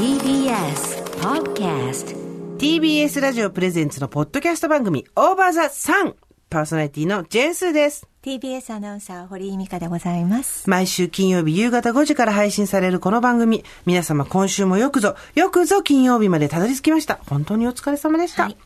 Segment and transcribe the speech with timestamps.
[0.00, 2.16] TBS Podcast
[2.56, 6.14] TBS ラジオプレゼンツのポッドキャスト番組、オーバーザサン。
[6.48, 8.08] パーソナリティのジェーンスーです。
[8.22, 10.70] TBS アナウンサー、堀井美香でございます。
[10.70, 13.62] 毎週金曜日夕方5時から配信されるこの番組。
[13.84, 17.20] 皆様今週もよくぞ、よくぞ金曜日までたどり着きました。
[17.28, 18.44] 本当にお疲れ様でした。
[18.44, 18.56] はい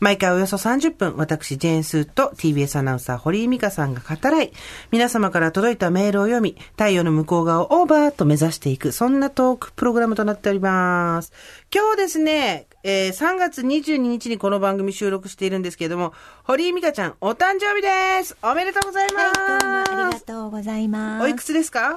[0.00, 4.52] 毎回およそ30分、私、ジェーンスーと TBS アナウンサー、堀井美香さんが語らい、
[4.90, 11.32] 皆様から届いたメールを読み、太陽の向こう側をオーバーと目指していく、そんなトークプログラムとなっております。
[11.72, 21.24] 今日ですね、えー3月22日にこの番組収録しているんですけれども、堀井美香ちゃん、お誕生日ですおめでとうございます、はい、どうもありがとうございます。
[21.24, 21.96] おいくつですか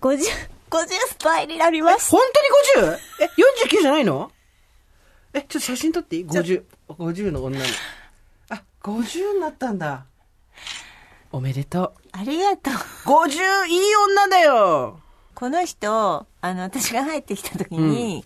[0.00, 0.18] ？50、
[0.70, 0.86] 50
[1.18, 2.10] 歳になります。
[2.10, 2.20] 本
[2.76, 2.98] 当に 50?
[3.20, 3.30] え、
[3.78, 4.30] 49じゃないの？
[5.34, 6.62] え、ちょっと写真撮っていい ?50。
[6.88, 7.64] 50の女の。
[8.50, 10.06] あ、50になったんだ。
[11.32, 12.74] おめでとありがとう。
[12.74, 12.76] う。
[13.26, 15.00] 50、いい女だよ。
[15.34, 18.24] この人、あの、私が入ってきた時に、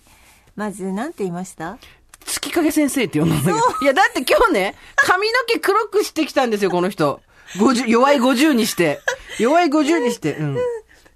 [0.56, 1.78] まず、なんて言いました？
[2.26, 3.58] 月影先生って呼んだんだけど。
[3.80, 7.22] いや、だって今日ね、髪の毛黒くしてきたんですよ、この人。
[7.54, 9.00] 50、弱い50にして。
[9.38, 10.34] 弱い50にして。
[10.36, 10.58] うん。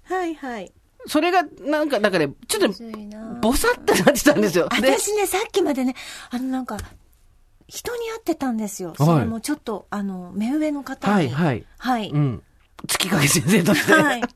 [0.05, 0.71] はいはい。
[1.07, 4.69] それが、なんか、だからね、ちょっと、ぼさってなってたんですよ。
[4.69, 5.95] で、私ね、さっきまでね、
[6.29, 6.77] あの、なんか、
[7.67, 8.93] 人に会ってたんですよ。
[8.93, 11.13] いそれもちょっと、あの、目上の方に。
[11.13, 11.65] はいはい。
[11.77, 12.09] はい。
[12.09, 12.43] うん。
[12.87, 13.93] 月影先生として。
[13.93, 14.21] はい。
[14.21, 14.27] で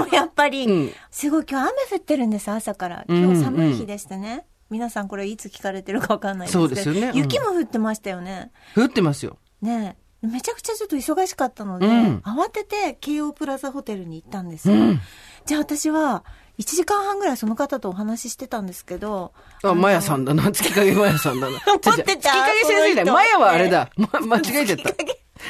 [0.00, 3.04] もやっぱり、 うんすごい今日雨降ってるんです、朝から。
[3.06, 4.46] うん今日寒い日でしてね。
[4.70, 6.68] 皆さんこれいつ聞かれてるかわかんないですけど。
[6.68, 8.50] そうですよねうん雪も降ってましたよね。
[8.74, 9.38] 降ってますよ。
[9.60, 14.74] ねえめちゃくちゃちょっと忙しかったので、うん慌てて京王プラザホテルに行ったんですよ。
[14.74, 15.00] うん
[15.46, 16.24] じゃあ私は、
[16.58, 19.32] 1時間半ぐらいその方とお話ししてたんですけど。
[19.62, 20.52] あ、マヤさんだな。
[20.52, 21.58] 月影マヤさんだな。
[21.66, 23.06] 思ってた月影先生だよ。
[23.06, 23.90] その人マヤはあれだ。
[23.96, 24.94] ま、間違えちゃった。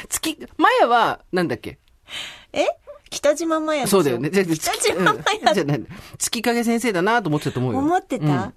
[0.09, 1.77] 月、マヤは、なんだっけ？
[2.53, 2.65] え？
[3.11, 4.29] 北島麻也ですよそうだよね。
[4.29, 5.77] じゃあ北島麻うんじゃ
[6.17, 7.79] 月影先生だなと思ってたと思うよ。
[7.79, 8.53] 思ってた、うん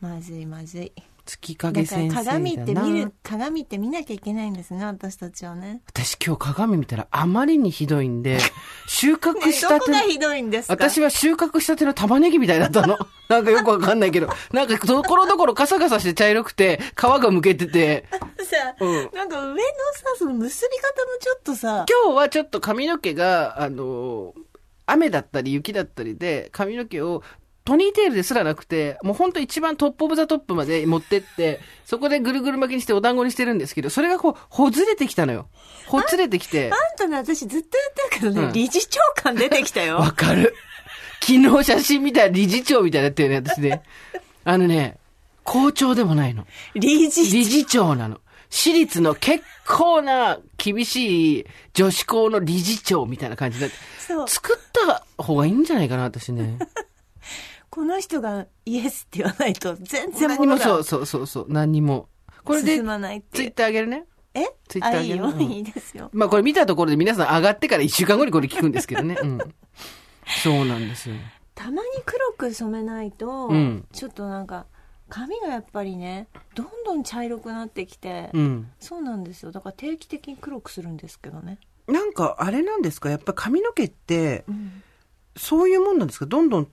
[0.00, 0.92] まずいまずい。
[1.28, 2.16] 月影先生。
[2.16, 5.82] 鏡って見る、鏡って見なきゃいけないんですね、私たちはね。
[5.86, 8.38] 私今日鏡見たらあまりにひどいんで、
[8.86, 12.98] 収穫したてどこひどいんです私は収穫したての玉ねぎみたいだったの。
[13.28, 14.28] なんかよくわかんないけど。
[14.52, 24.34] なんかところどころカサカサして茶色くて、皮がむけてて、さ、うんなんか上のさ、その結び方もちょっとさ、今日はちょっと髪の毛が、あの
[24.86, 27.22] 雨だったり雪だったりで、髪の毛を
[27.68, 35.50] ポニーテールですらなくて、もうほんと一番 top of the top まで持ってって、そこでぐるぐる巻きにしてお団子にしてるんですけど、それがこう、ほずれてきたのよ。
[35.86, 36.70] ほつれてきて。
[36.72, 39.96] あんたね、私ずっとやってるけどね、うん理事長感出てきたよ。
[40.00, 40.54] わかる。
[41.20, 43.82] 昨日写真見たら理事長みたいになってるね、私ね。
[44.44, 44.96] あのね、
[45.44, 46.46] 校長でもないの。
[46.74, 48.18] 理事理事長なの。
[48.48, 53.76] 私立の結構な厳しい女子校の理事長みたいな感じになって。
[53.98, 54.26] そう。
[54.26, 56.56] 作った方がいいんじゃないかな、私ね。
[57.78, 62.08] この人がイエスって言わないと全然何にもそうそうそうそう、何にも。
[62.42, 63.54] これで進、まないってツイッ。
[63.54, 64.04] ターあげるね。
[64.34, 64.46] え？
[64.66, 65.26] ツイッターあ、いいよ。
[65.26, 66.10] うんいいですよ。
[66.12, 69.16] まあこれ見たところで皆さん上がってから一週間後にこれ聞くんですけどね。
[69.22, 69.38] うん。
[70.42, 71.14] そうなんですよ。
[71.54, 74.66] たまに黒く染めないと、うんちょっとなんか、
[75.08, 78.68] 髪がやっぱりね、どんどん茶色くなってきて、うん。
[78.80, 79.52] そうなんですよ。
[79.52, 81.60] だから定期的に黒くするんですけどね。
[81.86, 83.08] なんかあれなんですか？
[83.08, 84.82] やっぱ髪の毛って、うん
[85.36, 86.26] そういうもんなんですか？
[86.26, 86.68] どんどん、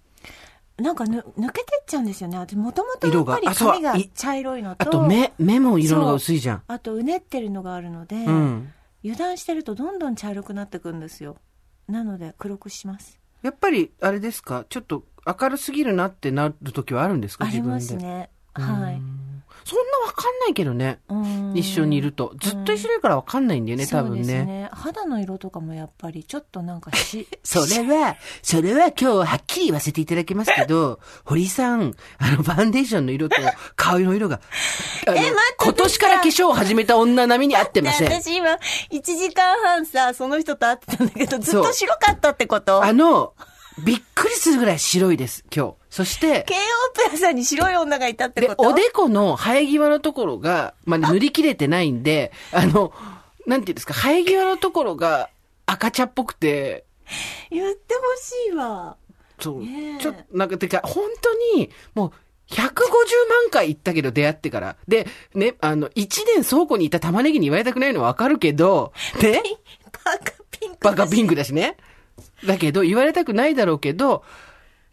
[0.78, 2.38] なんかぬ抜けてっちゃうんですよね。
[2.38, 6.64] 私もともとや色っぱり髪がい茶色いのと、あと目、目も色のが薄いじゃん。
[6.68, 8.74] あとうねってるのがあるので、うん。
[9.04, 11.38] 油断してるとどんどん茶色くなってくんですよ。
[11.88, 13.20] なので黒くします。
[13.42, 14.66] やっぱり、あれですか？
[14.68, 17.46] ちょっと明るすぎるなってなる時はあるんですか？
[17.46, 17.80] ありま。
[17.80, 18.30] すね。
[18.54, 19.02] はい。
[19.66, 21.00] そんなわかんないけどね。
[21.10, 22.34] うん一緒にいると。
[22.40, 24.46] ずっと一緒にいるからわかんないんだよね、多分そうですね。
[24.46, 24.70] ね。
[24.72, 33.38] 肌の色とかもやっぱりちょっとなんかし、 それは、それは今日はっきり言わせていただきますけど、 堀さん、あの、ファンデーションの色と
[33.76, 34.40] 顔の色が、
[35.08, 38.08] あの待って今年から化粧を始めた女並みに合ってません。
[38.08, 38.60] 私今、
[38.92, 42.84] 1時間半さ、その人と会ってたんだけど、ずっと白かったってこと？
[42.84, 43.34] あの、
[43.84, 45.85] びっくりするぐらい白いです、今日。
[45.96, 48.70] そして、京王プラザに白い女がいたってでこ、と？
[48.72, 52.92] おでこの生え際のところが、まあ、塗り切れてないんで、あの、
[53.48, 55.30] なんていうんですか、生え際のところが
[55.66, 56.84] 赤茶っぽくて、
[57.50, 58.02] 言ってほ
[58.50, 58.98] しいわ。
[59.40, 59.64] そう。
[60.02, 62.12] ちょっと、なんか、てか、本当に、もう、
[62.54, 62.66] 150
[63.30, 64.76] 万回行ったけど、出会ってから。
[64.90, 68.92] で、ね、あの、1年倉庫にいた玉ねぎに言われたくないのはわかるけど、
[69.22, 69.42] ね、
[70.04, 70.78] バカピンク。
[70.82, 71.78] バカピンクだしね。
[72.46, 74.26] だけど、言われたくないだろうけど、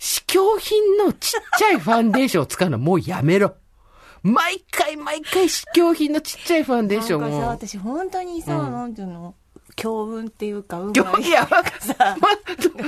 [0.02, 3.54] 試供品のちっちゃいファンデーションを使うのはもうやめろ。
[4.24, 7.48] 毎回毎回試供品のちっちゃいファンデーショなんかさ、ンを。
[7.50, 9.36] 私本当にさ、うんなんていうの？
[9.76, 12.30] 強運っていうか、運今日、い や、さ、ま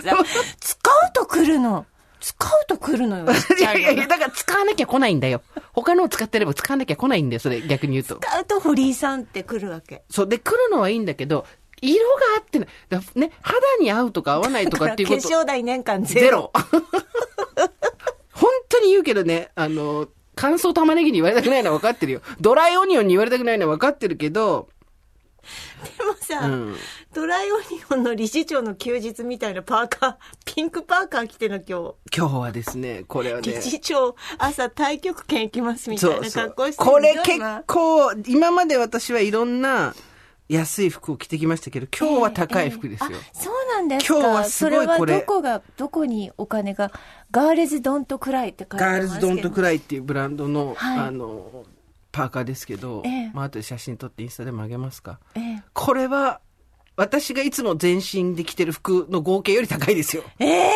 [0.03, 0.25] さ
[0.59, 1.87] 使うと来るの。
[2.19, 3.27] 使うと来るのよ。
[3.27, 5.41] いやいやいや、だから使わなきゃ来ないんだよ。
[5.73, 8.17] 他のを使ってれば使わなきゃ来ないんだよ、それ逆に言うと。
[8.17, 10.03] 使うと堀井さんって来るわけ。
[10.11, 10.29] そう。
[10.29, 11.47] で、来るのはいいんだけど、
[11.93, 12.69] 色が合ってない。
[12.89, 15.23] だね、肌に合うとか合わないとだかっていうこと。
[15.23, 16.51] 化粧代年間ゼゼロ。
[16.55, 16.63] ロ。
[18.33, 22.21] 本当に言うけどね、あの、乾燥玉ねぎに言われたくないのは分かってるよ。
[22.41, 24.69] ドライオニオンに言われたくないのは分かってるけど、
[25.99, 26.77] でもさ、うん
[27.13, 33.51] ドライオニオンの理事長の休日みたいなパーカー、ピンクパーカー着てるの今今日はですね、これは日。
[33.51, 33.63] ね理。
[33.63, 39.95] 事長、朝太極拳行きますみたいな格好してるこれ結今構、今まで私はいろんな
[40.49, 43.11] 安い服を着てきましたけど、今日は高い服ですよ。
[43.12, 46.93] ええあそうなんですか今日はすごいそれれどこが、どこにお金が、
[47.31, 49.29] ガールズドントクライって書いてあガールりますけど。
[49.29, 51.64] ズドントクライっていうブランドの、はいあの、
[52.12, 55.19] パーカーですけど、ええまあ後で写真撮ってインスタでもあげますか。
[55.35, 56.41] ええこれは、
[56.96, 60.25] 私がいつも全身で着てる服の合計より高いですよ。
[60.38, 60.70] ええ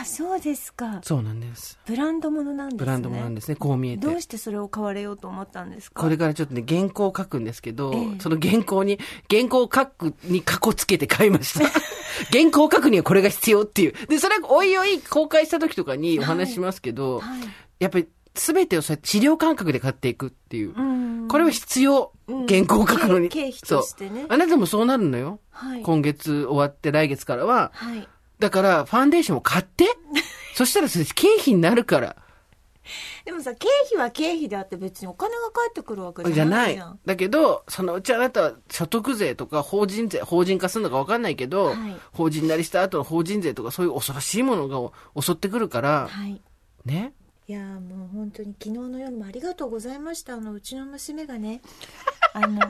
[0.00, 1.00] あ、そうですか。
[1.02, 1.78] そうなんです。
[1.86, 2.78] ブランドものなんですね。
[2.78, 4.06] ブランドもなんですね、こう見えて。
[4.06, 6.00] どうしてそれを買われようと思ったんですか？
[6.02, 8.98] これからちょっとね、原稿を書くんですけど、ええその原稿に、
[9.30, 11.66] 原稿を書くに過去つけて買いました。
[12.32, 13.92] 原稿を書くにはこれが必要っていう。
[14.08, 17.40] で、それはおいおい公開した時とかにお話ししますけど、はい
[17.80, 20.74] やっぱり全てをそうやって資料感覚で買っていくっていう。
[20.74, 22.12] うんこれは必要。
[22.28, 23.28] うん原稿を書くのに。
[23.28, 24.24] 経経費としてね。
[24.28, 25.40] あなたもそうなるのよ。
[25.50, 27.72] はい今月終わって来月からは。
[27.74, 28.08] はい。
[28.42, 29.86] だから、ファンデーションを買って。
[30.54, 32.16] そしたらそれ経費になるから。
[33.24, 36.98] でもさ、経費は経費であって別にお金が返ってくるわけじゃないじゃない。
[37.06, 46.42] だけど、そのうちあなたは所得税とか法人税、法人化するのか分かんないけど、はい法人なりした後の法人税とかそういう恐ろしいものが襲ってくるから、はい。
[46.84, 47.14] ね？
[47.48, 51.60] いやーもう本当に昨日の夜もありがとうございましたあのうちの娘がね
[52.34, 52.60] あの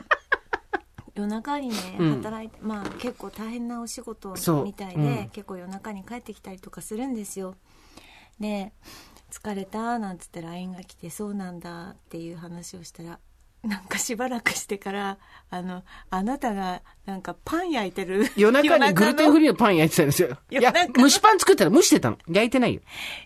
[1.15, 4.33] 夜中にねうん働いて、まあ結構大変なお仕事
[4.63, 7.55] みたいで、うん結構夜中に帰ってきたりとかするんですよ
[8.39, 8.73] で
[9.31, 13.19] 「疲れた」なんつって LINE が来て「そうなんだ」っていう話をしたら
[13.63, 15.17] なんかしばらくしてから
[15.49, 20.37] あのあなたがなんかパン焼いてる 夜中にグルテンフリーのパン焼いてたんですよ。
[20.51, 22.17] いや蒸しパン作ったら蒸してたの。
[22.27, 22.81] 焼いてないよ。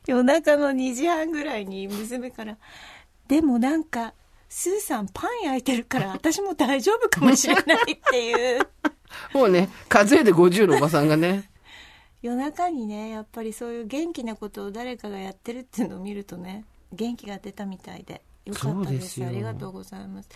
[0.06, 2.58] 夜中の2時半ぐらいに娘から
[3.28, 4.14] 「でもなんか
[4.50, 8.68] スーさんパン焼いてるから私も大丈夫かもしれない」っていう。
[9.34, 11.50] もうね、数えで50のおばさんがね、
[12.22, 20.30] 夜中にねやっぱりそういう元気なことを誰かがやってるっていうのを見るとね元気が出たみたいでよかったでですありがとうございます。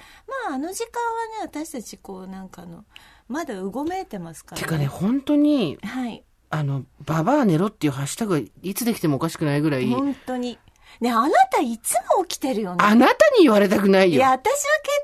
[0.47, 1.01] まああの時間
[1.41, 2.85] はね私たちこうなんかあの
[3.31, 4.61] まだうごめいてますから。
[4.61, 6.23] てかね、本当に、はい。
[6.49, 10.59] あの、ババア寝ろっていうハッシュタグがいつできてもおかしくないぐらい、本当に
[11.01, 14.17] ねあなたいつも起きてるよねあなたに言われたくないよ。
[14.17, 14.53] いや、私は結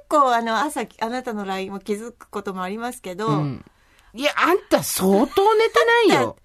[0.07, 3.65] 構、あの、朝、あなたの LINE も気づくこともありますけど、うん。
[4.13, 5.73] いや、あんた相当寝て
[6.09, 6.37] ないよ。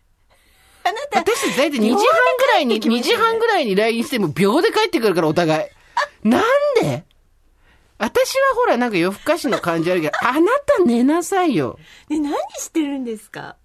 [0.84, 1.96] あなた、私たち大体2時半
[2.38, 5.70] ぐらいに、2時半ぐらいに LINE しても秒で帰ってくるから、お互
[6.24, 6.28] い。
[6.28, 6.42] なん
[6.80, 7.04] で？
[7.98, 11.78] 私はほら、なんか夜更かしの感じあるけど、あなた寝なさいよ。
[12.08, 13.56] ね、何してるんですか？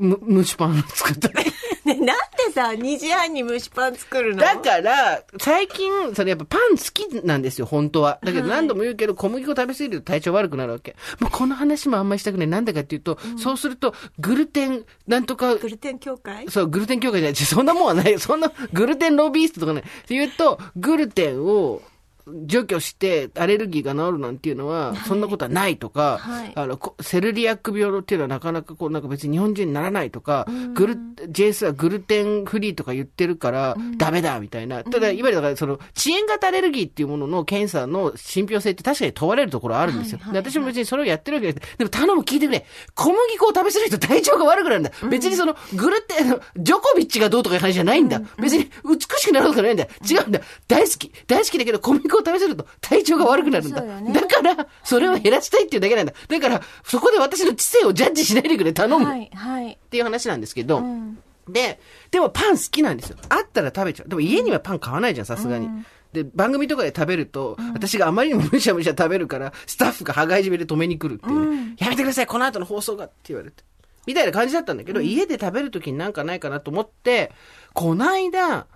[0.00, 1.52] む、蒸しパン作ったり。
[1.86, 4.42] ね、なんでさ、2時半に蒸しパン作るの？
[4.42, 8.18] だから、最近、それやっぱパン好きなんですよ、本当は。
[8.22, 10.96] だけど何度も言うけど、小麦粉食べ過ぎると体調悪くなるわけ。
[11.20, 12.48] もうこの話もあんまりしたくない。
[12.48, 16.50] なんでかっていうと、そうすると、グルテン、なんとか、グルテン協会？
[16.50, 17.34] そう、グルテン協会じゃない。
[17.36, 18.18] そんなもんはないよ。
[18.18, 19.80] そんな、グルテンロビーストとかね。
[19.80, 21.82] って言うと、グルテンを
[22.26, 30.96] 除去してアレルギーが治るなんていうのは、そんなことはないとか、はいあの、こセルリアック病っていうのはなかなかこう、なんか別に日本人にならないとか、グル、
[31.30, 34.82] JS はグルテンフリーとか言ってるから、ダメだみたいな。
[34.82, 40.18] ただ、いわゆるだからその、遅延型アレルギーっていうものの検査の信憑性って確かに問われるところあるんですよ。
[40.18, 41.78] はいはいで私も別にそれをやってるわけです。
[41.78, 42.64] でも頼む聞いてくれ。
[42.94, 44.90] 小麦粉を食べ過ぎると体調が悪くなるんだ。
[45.10, 48.20] 別にその、グルテン、ジョコビッチがどうとかいう話じゃないんだ。
[48.38, 49.84] 別に美しくなるとかないんだ。
[49.84, 50.40] 違うんだ。
[50.68, 51.12] 大好き。
[51.26, 53.80] 大好きだけど小麦粉を食べ過ぎると体調が悪くなるんだ。
[53.82, 56.12] ねだから、それを減らしたいっていうだけなんだ。
[56.28, 58.72] だから、そこで私の知性をジャッジしないでくれ。
[58.72, 59.04] 頼む。
[59.04, 59.78] っはい、はい。
[59.90, 60.78] ていう話なんですけど。
[60.78, 61.18] うん。
[61.48, 61.80] で、
[62.10, 63.16] でもパン好きなんですよ。
[63.28, 64.08] あったら食べちゃう。
[64.08, 65.68] でも家にはパン買わないじゃん、さすがに。
[66.12, 73.62] で、番組とかで食べると、私があまりにもむしゃむしゃ食べるから、スタッフが羽交い締めで止めに来るっていうね、やめてください、この後の放送がって言われて。
[74.06, 77.32] みたいな感じだったんだけど、家で食べるときになんかないかなと思って、
[77.74, 78.66] こないだ、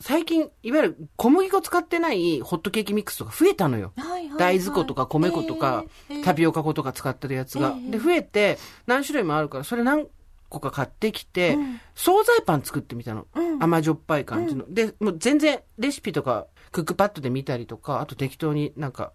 [0.00, 3.92] 最近、いわゆる小麦粉使ってないホットケーキミックスとか増えたのよ。
[3.96, 4.38] はい、はい。
[4.38, 7.74] 大豆粉とか米粉とか、えーえータピオカ粉とか使ってるやつが。
[7.76, 10.06] ええで、増えて、何種類もあるから、それ何
[10.48, 13.26] 個か買ってきて、うん惣菜パン作ってみたの。
[13.34, 14.64] うん甘じょっぱい感じの。
[14.68, 19.12] で、もう全然レシピとか、クックパッドで見たりとか、あと適当になんか、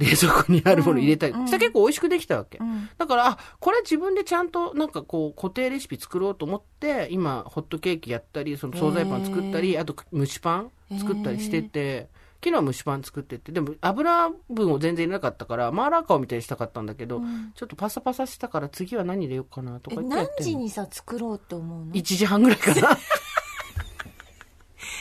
[0.00, 1.32] 冷蔵庫にあるもの入れたり。
[1.34, 2.58] うんしたら結構美味しくできたわけ。
[2.58, 12.08] うんだから、あ、これ自分でちゃんとなんかこう固定レシピ作ろうと思って、今、ホットケーキやったり、その惣菜パン作ったり、あと蒸しパン作ったりしてて、
[12.42, 22.96] 昨日は蒸しパン作ってて、でも油分を全然入れなかったから、マーラー顔みたいにしたかったんだけど、うんちょっとパサパサしたから次は何入れようかなとえか言って何時にさ作ろうって思うの ?1 時半ぐらいかな。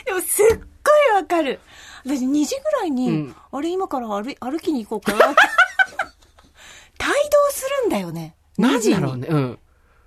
[0.05, 1.59] でもすっごいわかる
[2.05, 5.41] 私2時ぐらいに、うんあれ今から歩い歩きに行こうかなって
[7.01, 9.27] 帯同するんだよねなん2時にだろうね。
[9.29, 9.59] うん。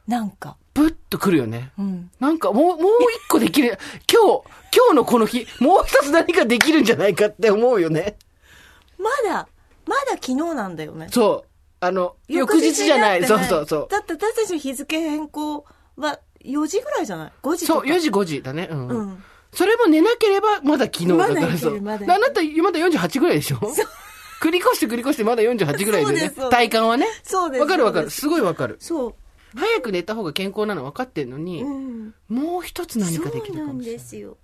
[0.07, 1.73] なんかブッとくるよね。
[1.79, 2.93] うんなんかもう、もう
[3.25, 3.79] 一個できる。
[4.11, 4.43] 今日、
[4.77, 8.17] 今日のこの日、もう一つ何かできるんじゃないかって思うよね。
[8.99, 9.49] まだ
[9.87, 11.49] まだ昨日なんだよねそう。
[11.81, 13.27] あの、翌日じゃない。
[13.27, 13.89] そうそうそう。
[13.91, 15.65] だって私たちの日付変更
[15.97, 18.69] は4時ぐらいじゃない ?5 時そう、4時5時だね。
[18.71, 18.89] うん。
[18.89, 21.75] うんそれも寝なければ、まだ昨日だからまだいけそう。
[21.75, 23.57] るまだいけるあなた、まだ48ぐらいでしょ？
[24.41, 26.31] 繰り越して繰り越してまだ48ぐらいでね。
[26.51, 27.07] 体感はね。
[27.23, 28.11] そうですわかるわかる。
[28.11, 28.77] すすごいわかる。
[28.81, 29.15] そう
[29.55, 33.99] 早く寝た方が健康なの分かってんのに、うんもう一つ何かできるそうなんかもしれない。
[33.99, 34.39] ですよ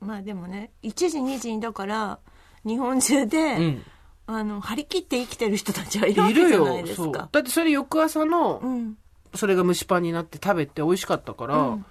[0.00, 2.18] まあでもね1時2時にだから
[2.64, 3.82] 日本中で、うん。
[4.26, 6.94] あの張り切って生きてる人たちはいるわけじゃないで。
[6.94, 7.12] すよそう。
[7.12, 8.96] かだってそれ翌朝の、うん
[9.32, 11.86] それが蒸しパンになって食べて美味しかったから、うん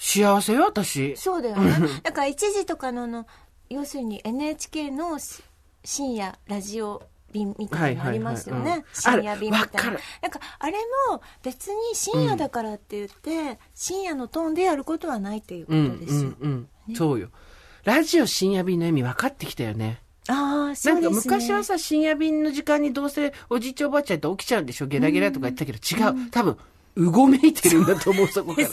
[0.00, 1.14] 幸せよ、私。
[1.16, 3.26] そうだよね だから1時とかのの
[3.68, 5.42] 要するに NHK のし
[5.84, 7.02] 深夜ラジオ
[7.32, 9.90] 便みたいなのありますよね、はいはいはいうん深夜便みたいな
[10.22, 10.72] なんかあれ
[11.10, 16.96] も別に深夜だからって言って、深夜のトーンでやることはないっていうこうん、とですよ、うん、うん。
[16.96, 17.28] そうよ。
[17.84, 20.02] ラジオ深夜便の意味分かってきたよね。
[20.28, 26.30] ああそなかうんですね昔はさ、深夜便の時間にどうせおじいちゃんおばあちゃんって起きちゃうんでしょゲラゲラとか言ったけど、違う。
[26.30, 26.58] 多分、
[26.96, 28.68] うごめいてるんだと思う、そこから。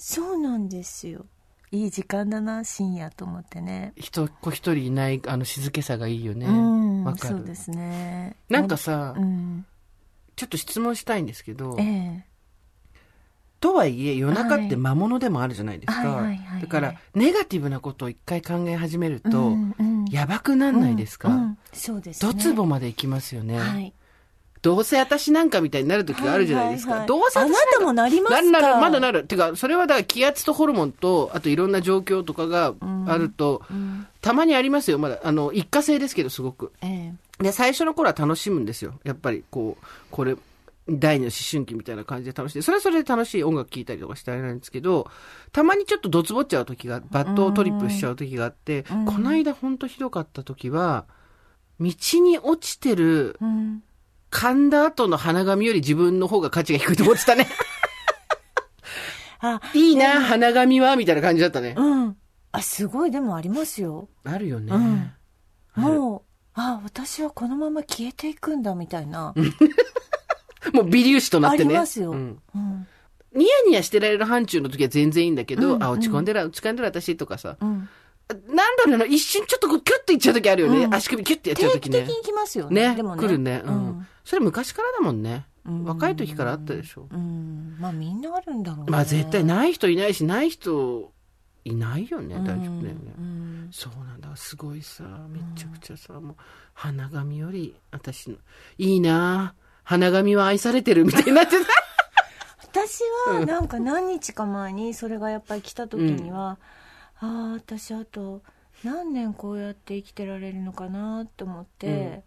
[0.00, 1.26] そうなんですよ。
[1.72, 3.92] いい時間だな深夜と思ってね。
[3.96, 6.46] 人っ子一人いない、あの静けさがいいよね。
[6.46, 7.36] うんわかる。
[7.36, 8.34] そうですね。
[8.48, 9.66] なんかさ、うん。
[10.36, 12.24] ちょっと質問したいんですけどえ、え。
[13.60, 16.26] とはいえ夜中って魔物でもあるじゃないですか。
[16.62, 20.04] だから、ネガティブなことを一回考え始めると、うんうん。
[20.06, 22.32] やばくなんないですか、うんうんそうですね。
[22.32, 23.58] ドツボまで行きますよね。
[23.58, 23.92] はい
[24.62, 26.90] どうせ私なんかみたいになる時があるじゃないですか。
[26.92, 28.42] はいはいはいどうせ私あなたもなりますか？
[28.42, 29.24] なるなる、まだなる。
[29.24, 32.74] てか、それはだから気圧とホルモンと、あといろんな状況とかが
[33.06, 34.98] あると、うんたまにありますよ。
[34.98, 36.72] まだ、あの、一過性ですけど、すごく。
[36.82, 39.00] ええで、最初の頃は楽しむんですよ。
[39.02, 40.36] やっぱり、こう、これ、
[40.90, 42.62] 第二の思春期みたいな感じで楽しい。
[42.62, 45.08] それはそれで楽しい音楽聴いたりとかしてあれなんですけど、
[45.52, 51.06] たまにちょっとドツボっちゃう時が、バットトリップしちゃう時があって、うんこの間ほんとひどかった時は、
[51.80, 53.82] 道に落ちてるうん
[54.30, 57.46] 噛んだ後の鼻紙より自分の方が価値が低いと思ってたね。
[59.40, 61.74] あいいな、鼻紙は、みたいな感じだったね。
[61.76, 62.16] うん
[62.52, 64.72] あすごいでもありますよあるよね。
[65.76, 66.22] もう
[66.54, 69.34] あ私はこのまま消えていくんだみたいな、
[70.74, 71.64] もう微粒子となってね。
[71.66, 72.86] ありますようんうん
[73.32, 77.56] ニヤニヤしてられる範疇の時は全然いいんだけど、うんあ、落ち込んでる、落ち込んでる私とかさ。
[77.60, 77.88] うん、
[78.48, 80.86] なんだろうな、一瞬ちょっとこうキュッといっちゃう時あるよね。
[80.86, 82.16] うん足首キュッてやっちゃう時ね定期的。
[82.18, 83.62] に来ますよねね、でもね来るね。
[83.64, 84.08] ううんん。
[84.24, 85.46] それ昔からだもんね。
[85.66, 87.06] うん若い時からあったでしょ。
[87.10, 91.12] うんまあみんなあるんだろうねまあ絶対ない人いないし、ない人
[91.64, 93.14] いないよね、大丈夫だよね。
[93.18, 94.34] うんそうなんだ。
[94.36, 96.36] すごいさ、めちゃくちゃさ、もう、
[96.72, 98.36] 花紙より、私の、
[98.78, 101.66] いいな花紙は愛されてるみたいになってた。
[102.72, 106.58] 私はなんか何日か前にそれがやっぱり来た時には、
[107.18, 108.42] ああ私あと
[108.84, 112.22] 何年こうやって生きてられるのかなって思って、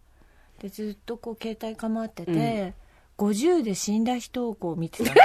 [0.63, 2.73] でずっとこう携帯構ってて、
[3.17, 5.21] 50で死んだ人をこう見てたね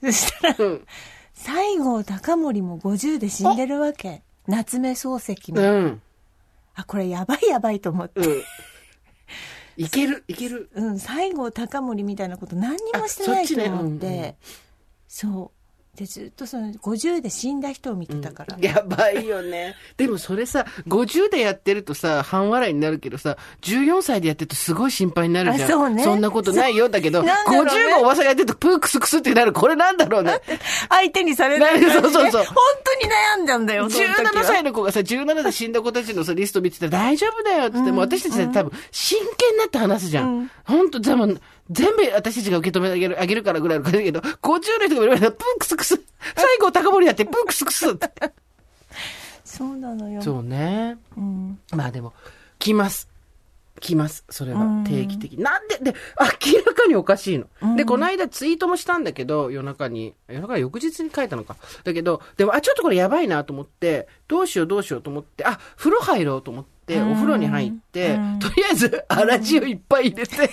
[0.10, 0.86] そしたらうん。
[1.34, 4.22] 西郷隆盛も50で死んでるわけ。
[4.46, 6.02] 夏目漱石も、うん。
[6.74, 8.42] あこれやばいやばいと思って、うん。
[9.76, 10.70] いける、いける。
[10.74, 14.16] うん、西郷隆盛みたいなこと何にもしてないと思って、ね。
[14.16, 14.34] うんうん。
[15.06, 15.61] そう
[15.94, 19.74] でずっとその50で死んだ人を見てたから、やばいよね。
[19.98, 25.68] でもそれさ、50でやってるとさ、半笑いになるけどさ、14歳でやってるとすごい心配になるじゃん。
[25.68, 26.88] あそうねんなことないよ。
[26.88, 29.52] だけど、ね50のおばさんがやってるとプークスクスってなる。
[29.52, 30.40] これなんだろうね。
[30.88, 32.54] 相手にされないなるそうそうそう本
[33.00, 40.50] 当に悩んだんだよその時は17歳の子がさ、17で死んだ子たちのさ、リスト見てたら大丈夫だよって言って、もう私たちは多分真剣になって話すじゃん。
[40.64, 41.28] ほんと、でも、
[41.70, 46.00] 全部私たちが受け止めてあげる、あげるからぐらいの感じだけど、50の人が言われたら、プークスクス。
[46.36, 48.10] 最後高森だって、プークスクスって。
[49.44, 50.96] そうなのよそうね。
[51.16, 52.14] うん、まあでも、
[52.58, 53.08] 来ます。
[53.80, 54.24] 来ます。
[54.30, 55.42] それはうん定期的に。
[55.42, 55.94] なんで、で、
[56.52, 57.76] 明らかにおかしいの。
[57.76, 60.14] で、この間ツイートもしたんだけど、夜中に。
[60.28, 61.56] 夜中翌日に書いたのか。
[61.84, 70.50] だけど、でも、あ、ちょっとこれやばいなと思って、どうしようどうしようと思って、あ、風呂入ろうと思って、お風呂に入って、うんとりあえず、粗塩いっぱい入れて、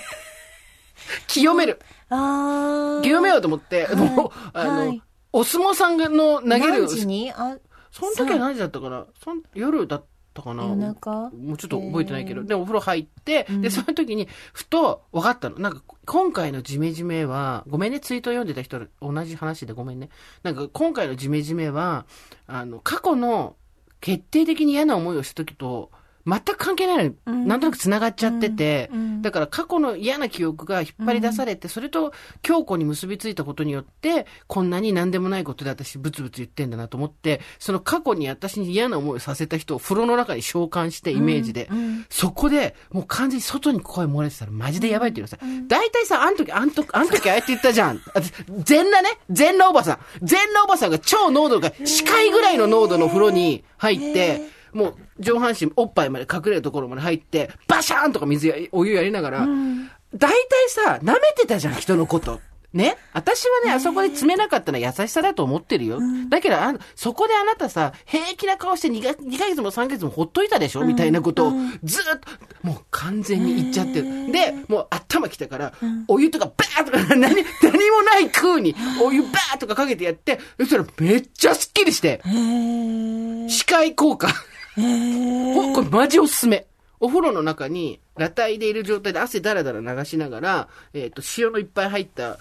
[1.27, 1.79] 清める。
[2.09, 3.95] 清めようと思って、はい。
[3.95, 5.01] もう、あの、はい。
[5.31, 7.31] お相撲さんがの投げる何、時に？
[7.31, 7.57] あ、
[7.91, 9.05] その時は何時だったかな？
[9.23, 10.63] そん夜だったかな？
[10.63, 11.29] 夜中？
[11.29, 12.43] もうちょっと覚えてないけど。
[12.43, 13.61] で、お風呂入って、うん。
[13.61, 15.59] で、その時に、ふと分かったの。
[15.59, 20.09] なんか、今回のジメジメは、ごめんね、ツイート読んでた人、同じ話でごめんね。
[20.41, 22.07] なんか、今回のジメジメは、
[22.47, 23.55] あの、過去の
[24.01, 25.91] 決定的に嫌な思いをした時と、
[26.25, 27.47] 全く関係ないのに、うん。
[27.47, 28.99] なんとなく繋がっちゃってて、うん。
[28.99, 29.21] うん。
[29.21, 41.69] だから過去の嫌な記憶が引っ張り出されて、それと強固に結びついたことによって、こんなに何でもないことで私ブツブツ言ってんだなと思って、その過去に私に嫌な思いをさせた人を風呂の中に召喚してイメージで、
[42.09, 48.01] そこでもう完全に外に声漏れてたらマジでやばいっていうのさ、大体さ、あん時、あん時、あん時ああやって言ったじゃん。
[48.13, 48.31] 私
[48.63, 49.99] 全裸ね、全裸おばさん。
[50.21, 59.47] 全裸おばさんが超濃度が、視界ぐらいの濃度の風呂に入って、もう上半身おっぱいまで隠れるところまで入って、バシャーンとか水や、お湯やりながら、
[60.15, 62.39] 大体さ、舐めてたじゃん、人のこと。
[62.73, 62.97] ね？
[63.13, 65.99] 私はね、あそこで詰めなかったのは優しさだと思ってるよ。
[66.29, 71.51] だけどあの、そこであなたさ、平気な顔して 2, が2ヶ月も3ヶ月もほっといたでしょ、みたいなことを、
[71.83, 72.27] ずーっと、
[72.61, 74.31] もう完全に言っちゃってる。
[74.31, 75.73] で、もう頭きたから、
[76.07, 84.27] お湯とかバーとか、 何、何もない空に、お湯バーとかかけてやって、そしたらめっちゃスッキリして、へー視界効果。
[85.73, 86.65] これマジおすすめ。
[86.99, 92.37] お風呂の中に、裸体でいる状態で汗だらだら流しながら、えっ、と、塩のいっぱい入った、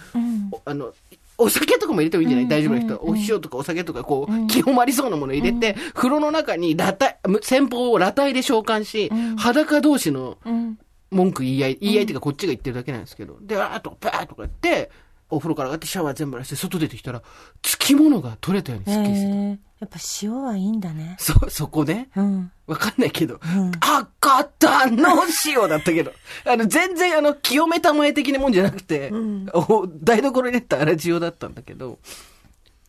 [0.51, 0.93] おあの、
[1.41, 2.95] お酒とかも入れてもいいんじゃない、大丈夫な人。
[2.95, 3.05] は。
[3.05, 10.79] お塩とかお酒とか、こう、清まりそうなもの入れて、風呂の中に裸体、む先方を裸体で召喚し、裸同士のうん。
[11.11, 13.39] 文句言い合い、言い合いっていうかこっちが言ってるだけなんですけど。
[13.41, 14.91] で、あーとか、パーとかやって、
[15.31, 17.23] お風呂から上がってシャワー全部出して、外出てきたら、
[17.63, 19.68] つきものが取れたようにへスッキリしてた。
[19.81, 21.17] ーやっぱ塩はいいんだね。
[21.19, 22.09] そ、そこね？
[22.17, 22.51] うん。
[22.67, 23.41] わかんないけど、
[23.81, 26.13] 赤田の塩だったけど、
[26.45, 29.11] あの、全然あの、清めたまえ的なもんじゃなくて、
[29.53, 31.99] お台所に入れた粗塩だったんだけど、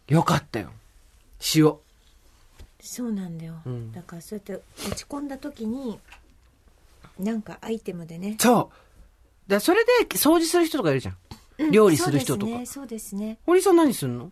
[0.07, 0.71] よかったよ。
[1.55, 1.75] 塩。
[2.81, 5.99] そうなんだよ、んだからそうやって落ち込んだ時に
[7.19, 8.71] なんかアイテムでねそ
[9.47, 9.51] う。
[9.51, 11.71] だそれで掃除する人とかいるじゃん。
[11.71, 12.51] 料理する人とか。
[12.51, 14.31] そうですねそうですね堀さん何すんの？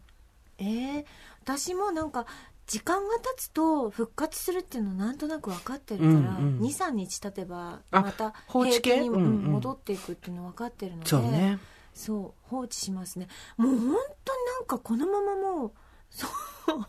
[0.60, 1.06] えー、
[1.48, 2.26] 私もなんか
[2.66, 8.96] 時間が経つと復活するっていうのなんとなく分かってるから、うんうん23日経てばあまた放置系？
[8.96, 9.52] 平均に、うんうんうん。
[9.54, 11.60] 戻っていくっていうの分かってるのでそうね。
[11.94, 13.28] そう放置しますね。
[13.56, 13.96] もう本当に
[14.60, 15.72] なんかこのままもう
[16.10, 16.84] そうも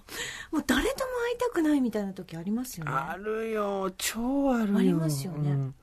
[0.59, 2.91] う誰とも会いたくないみたいな時ありますよね。
[2.91, 3.93] あるよ。
[3.97, 4.79] 超あるよ。
[4.79, 5.51] ありますよね。
[5.53, 5.75] うん。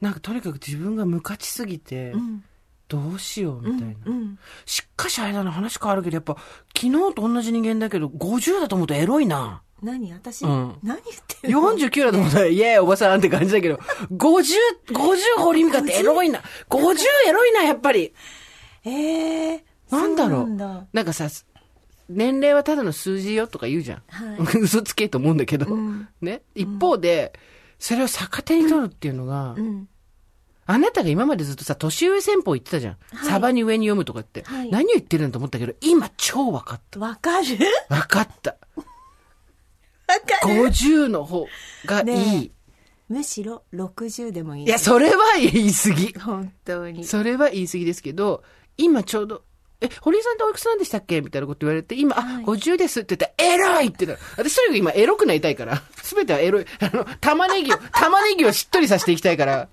[0.00, 2.44] なんかとにかく自分がムカちすぎて、うん
[2.90, 3.94] どうしようみたいな。
[4.04, 6.36] うんうんしかしあれだな、話変わるけど、やっぱ、
[6.76, 9.62] 昨日と同じ人間だけど、50だと思うとエロいな。
[9.82, 10.12] 何？
[10.12, 13.76] 私、うん何言ってるの？49だと思ったら、イエーイおばさんって感じだけど、
[14.12, 14.54] 50、
[14.92, 16.42] 50堀美香ってエロいな。
[16.68, 16.96] 50
[17.28, 18.12] エロいな、やっぱり。
[18.84, 21.28] ええなんだろうなんだなんかさ、
[22.10, 24.02] 年齢はただの数字よとか言うじゃん。
[24.08, 25.66] は 嘘つけと思うんだけど。
[25.66, 26.42] うんね？
[26.54, 27.32] 一方で、
[27.78, 29.88] それを逆手に取るっていうのが、うん
[30.72, 32.96] あなたが今までずっとさ、年上戦法言ってたじゃん。
[33.12, 34.42] はいサバに上に読むとかって。
[34.42, 37.00] はい何を言ってるんだと思ったけど、今超分かった。
[37.00, 37.46] わかる？
[37.88, 38.56] 分かった。
[38.76, 38.84] わ
[40.42, 41.46] かる？50の方
[41.86, 42.06] がいい。
[42.06, 42.50] ね
[43.08, 46.12] むしろ60でもいいいや、それは言い過ぎ。
[46.20, 48.44] 本当にそれは言い過ぎですけど、
[48.76, 49.42] 今ちょうど、
[49.80, 51.20] え、堀井さんっておいくつなんでしたっけ？
[51.20, 56.66] みたいなこと言われて、今、はいあ、50ですって言ったら、エロいって言ったら、私とにかく今エロくなりたいから、すべてはエロい。
[56.78, 59.68] あの、玉ねぎを、玉ねぎをしっとりさせていきたいから、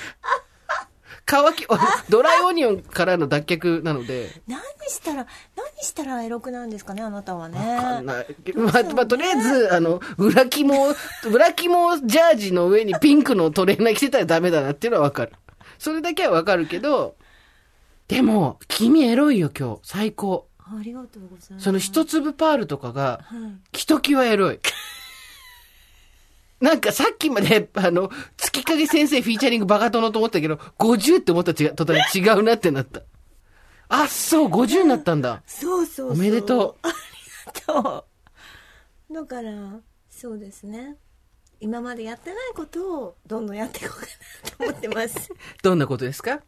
[1.26, 1.64] 乾き、
[2.08, 8.26] ドライオニオンからの脱却なので、何したら何したらエロくなんですかねあなたはねわかんない。
[8.56, 10.88] まあ、まあ、とりあえず、あの、裏肝、
[11.30, 15.32] 裏肝ジャージの上にピンクのトレーナー着てたらダメだなっていうのはわかる。
[15.78, 17.14] それだけはわかるけど、
[18.08, 19.80] でも、君エロいよ今日。
[19.84, 20.48] 最高。
[20.58, 24.58] ありがとうございますその一粒パールとかが、はいひときわエロい。
[26.60, 33.02] なんかさっきまで、あの、月影先生フィーチャリングバカ殿と思ったけど、50って思ったら違う、途端に違うなってなった。
[33.88, 35.42] あ、そう、50になったんだ。
[35.46, 36.86] そうそうそうおめでとう。
[36.86, 38.06] ありがと
[39.10, 39.50] うだから
[40.08, 40.96] そうですね
[41.58, 44.06] 今までやってないことをどんどんやっていこうか
[44.66, 45.30] なと思ってます
[45.64, 46.40] どんなことですか？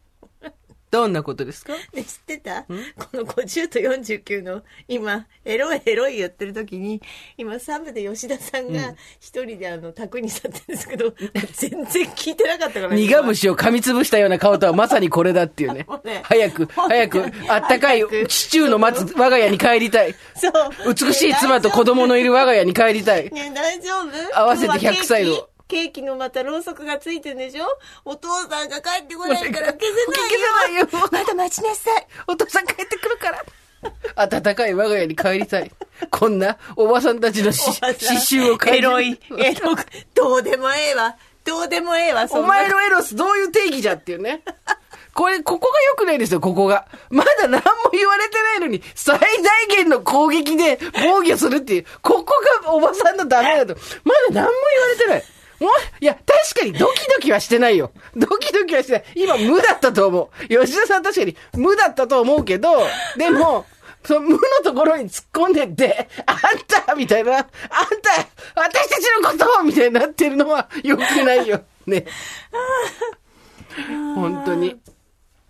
[0.93, 1.73] どんなことですか？
[1.93, 2.61] ね、知ってた？
[2.63, 2.67] こ
[3.13, 7.01] の50と49の今、エロいエロい言ってる時に、
[7.35, 11.11] 今サブで吉田さんが一人であの、宅に去ってるんですけど、
[11.53, 15.87] 全然聞いてなかったから、苦虫を噛みつぶしたような顔とはまさにこれだっていうね。
[16.05, 16.21] ね。
[16.23, 18.29] 早く、早く、あったかい早く。
[18.29, 20.13] シチューの待つ我が家に帰りたい。
[20.35, 20.53] そう。
[20.93, 23.31] 美しい妻と子供のいる我が家に帰りたい。
[23.31, 23.89] ね大丈
[24.31, 24.39] 夫？
[24.39, 27.65] 合わせて100歳のケーキのまたろうそくがついてるんでしょ？
[28.05, 30.85] お父さんが帰ってこないから消せないよ。
[30.87, 32.07] 消せないよまた待ちなさい。
[32.27, 33.43] お父さん帰ってくるから。
[34.29, 35.71] 暖かい我が家に帰りたい。
[36.09, 41.15] こんなおばさんたちの刺繍を感じるエロい、エロく、どうでもええわ。
[41.43, 44.43] どうでもええわ、お前のエロスどういう定義じゃっていうね。
[45.13, 46.87] これ、ここが良くないですよ、ここが。
[47.09, 53.75] まだ何も言われてないのに、最大限の攻撃で防御するっていう、ここがおばさんのダメだと。
[54.05, 55.23] まだ何も言われてない。
[55.63, 55.71] もう、
[56.01, 57.91] いや、確かにドキドキはしてないよ。
[58.15, 59.03] ドキドキはしてない。
[59.15, 60.47] 今、無だったと思う。
[60.47, 62.69] 吉田さん確かに無だったと思うけど、
[63.17, 63.65] でも、
[64.05, 66.37] その無のところに突っ込んでって、あん
[66.85, 67.49] たみたいな、あんた
[68.55, 71.61] 私たちのことをみたいになってるのは 良くないよ。
[71.87, 72.05] ね。
[74.15, 74.79] 本当に。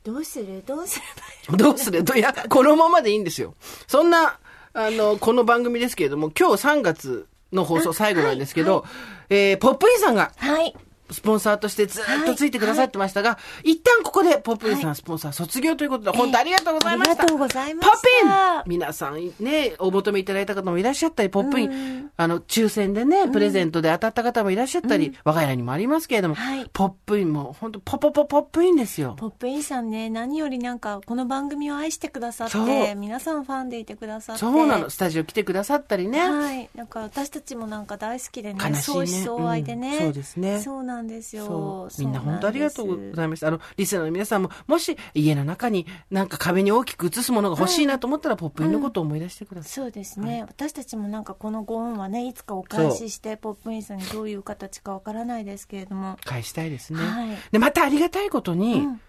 [0.03, 0.63] どうする？
[0.67, 1.05] どうすれ
[1.49, 2.03] ばいいどうする？
[2.03, 3.55] どいや、このままでいいんですよ。
[3.87, 4.37] そんな、
[4.73, 8.85] あの、この番組ですけれども、今日3月の放送最後なんですけど、
[9.29, 10.73] えー、ポップインさんが、はい。
[11.11, 17.11] スポンサーとしてずっとついてくださってましたが、一旦ここでポップインさんスポンサー卒業ということで、本当ありがとうございました。
[17.11, 17.91] ありがとうございました。
[17.91, 18.77] ポップイン。
[18.77, 26.69] 皆さんね、お求めいただいた方もいらっしゃったり、ポップイン、あの、抽選でね、プレゼントで当たった方もいらっしゃったり、我が家にもありますけれども、はい。
[26.73, 29.15] ポップインも本当ポポポポップインですよ。
[29.17, 34.39] ポップインさんね、何よりなんか、この番組を愛してくださって、皆さんファンでいてくださって。
[34.39, 36.19] そうなの、スタジオ来てくださったりね。
[36.19, 36.69] はい。
[36.75, 38.75] なんか私たちもなんか大好きでね、ね。
[38.75, 40.59] 相思相愛でね、うんそうですね。
[40.61, 41.89] そうなんですよ。
[41.97, 43.47] みんな本当ありがとうございいました。
[43.47, 49.71] あの、リスナーの皆さんも、もし家の中になんか壁に大きく映すものが欲しいなと思ったら、ポップインのことを思い出してください。
[49.71, 56.99] そうですね、私たちもなんかこのご恩はねいつかお返ししてポップインさんにどういう形かわからないですけれども返したいですね。
[56.99, 59.01] はいで、またありがたいことに、うん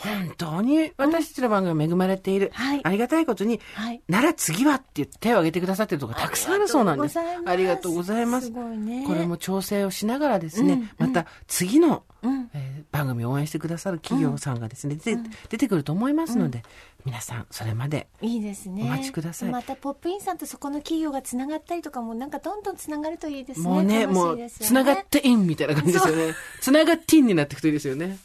[0.00, 2.50] 本当に私たちの番組は恵まれている。
[2.54, 2.80] はい。
[2.82, 4.02] ありがたいことに、はい。
[4.08, 7.18] なら次はって言って手を挙げてくださってるところがたくさんあるそうなんです。
[7.18, 8.50] あありりがとうごございます。
[8.50, 9.04] ね。
[9.06, 12.50] これも調整をしながらですね、うんまた次の、うん。
[12.54, 15.16] えー番組を応援してくださる企業さんがですね、で
[15.48, 16.62] 出てくると思いますので、
[17.04, 18.82] 皆さんそれまでいいですね。
[18.82, 19.50] お待ちください。
[19.50, 23.68] またポップインさんとそこの企業がつながったりとかもなんかどんどんつながるといいですね。
[23.68, 26.34] もうね、楽しも、いうつながってインみたいな感じですよね。
[26.60, 28.18] つながってインになっていくといいですよね。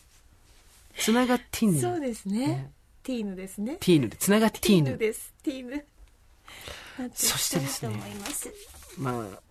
[0.98, 1.96] つながってインになる。
[1.96, 2.72] そうですね。
[3.04, 3.78] ティーヌですね。
[3.80, 4.84] ティーヌで、つながってティー。
[4.84, 5.34] ヌです。
[5.44, 5.86] ティーヌ。
[7.14, 8.02] そしてですね
[8.98, 9.42] まあ、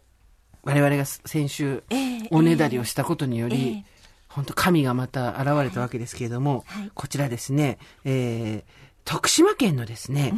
[0.63, 3.85] 我々が先週ええ、おねだりをしたことにより、ええ。
[4.29, 6.91] 本当神がまた現れたわけですけれども、はい。
[6.95, 8.71] こちらですね、えー、
[9.05, 10.33] 徳島県のですね、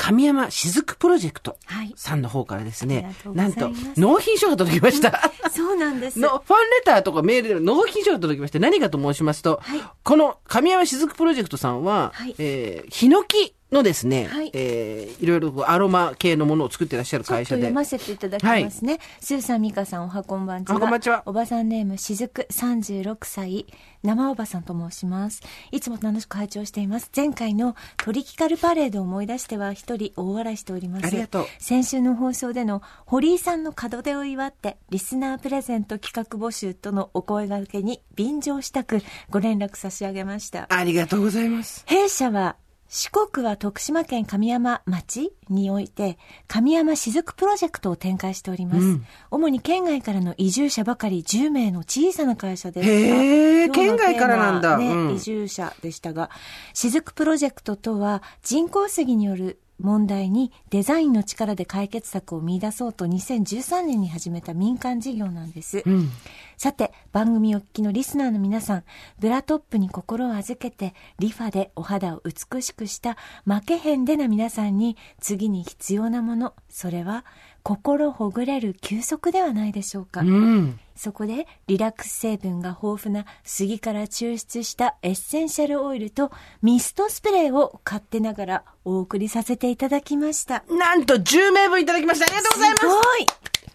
[0.00, 1.92] 神山雫プロジェクトはい。
[1.94, 5.30] さんの方からですねがと、うごなんと納品書が届きました。
[5.50, 6.18] そうなんです。
[6.18, 9.82] の ファンレターとかメールでの納品書が届きまして何かと申しますと、はい。
[10.02, 12.34] この神山雫プロジェクトさんは、はい。
[12.38, 17.74] えー、ヒノキのですね、はいえーいろいろアロマ系のものを作ってらっしゃる会社で読。
[17.74, 18.98] ませていただきますね。
[19.20, 20.76] スーさん、ミカさん、おはこんばんちは。
[20.76, 23.66] おはこんばんちはおばさんネーム、しずく、36歳、
[24.02, 25.42] 生おばさんと申します。
[25.72, 27.10] いつも楽しく拝聴しています。
[27.14, 31.06] 前回のトリキカルパレードを思い出しては、一人大笑いしております。
[31.06, 40.66] ありがとう先週の放送での、堀井さんの門出を祝って、リスナープレゼント企画募集とのお声掛けに便乗したく、ご連絡差し上げました。
[40.70, 41.84] ありがとうございます。
[41.86, 42.56] 弊社は
[42.92, 49.06] 四国は徳島県神山町において神山雫プロジェクトを展開しております、うん。
[49.30, 54.76] 主に県外からの移住者ばかり10名の小さな会社ですへー今日の県外からなんだ。
[54.76, 55.14] ねうん。
[55.14, 56.30] 移住者でしたが
[56.74, 66.10] 雫プロジェクトとは人工杉による問題にデザインの力で解決策を見出そうと2013年に始めた民間事業なんです、うん。
[66.56, 68.84] さて、番組お聞きのリスナーの皆さん、
[69.18, 73.16] ブラトップに心を預けて、リファでお肌を美しくした
[73.46, 77.24] 負けへんでな皆さんに、次に必要なもの、それは、
[77.62, 80.20] 心ほぐれる休息ではないでしょうか。
[80.20, 80.78] うん。
[80.96, 86.30] そこで、リラックス成分が豊富な杉から抽出したエッセンシャルオイルと
[86.62, 90.64] ミストスプレーを買ってながらお送りさせていただきました。
[90.68, 92.26] なんと10名分いただきました。
[92.26, 93.26] ありがとうございますすごい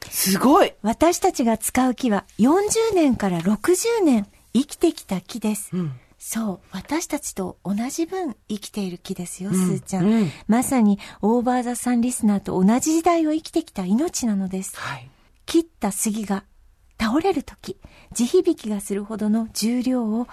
[0.10, 5.76] すごい私たちが使う木は40年から60年生きてきた木です。
[5.76, 5.91] ん
[6.28, 14.76] そう、私たちと同じ分生きている木ですよ、んすーちゃん,、うんまさにオーバーザさんリスナーと同じ時代を生きてきた命なのです。
[14.76, 15.08] はい。
[15.46, 16.44] 切った杉が
[16.98, 17.78] 倒れる時、
[18.14, 20.28] 地響きがするほどの重量を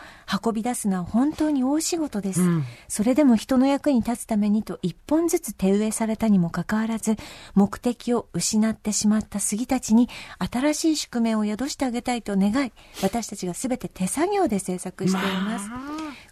[0.44, 2.42] 運び出すのは本当に大仕事です。
[2.42, 7.16] うんそれでも人の役に立つためにと一本ずつ手植えされたにもかかわらず、
[7.54, 12.72] 目的を失ってしまった杉たちに新しい宿命を宿してあげたいと願い、
[13.02, 15.70] 私たちが全て手作業で制作しています。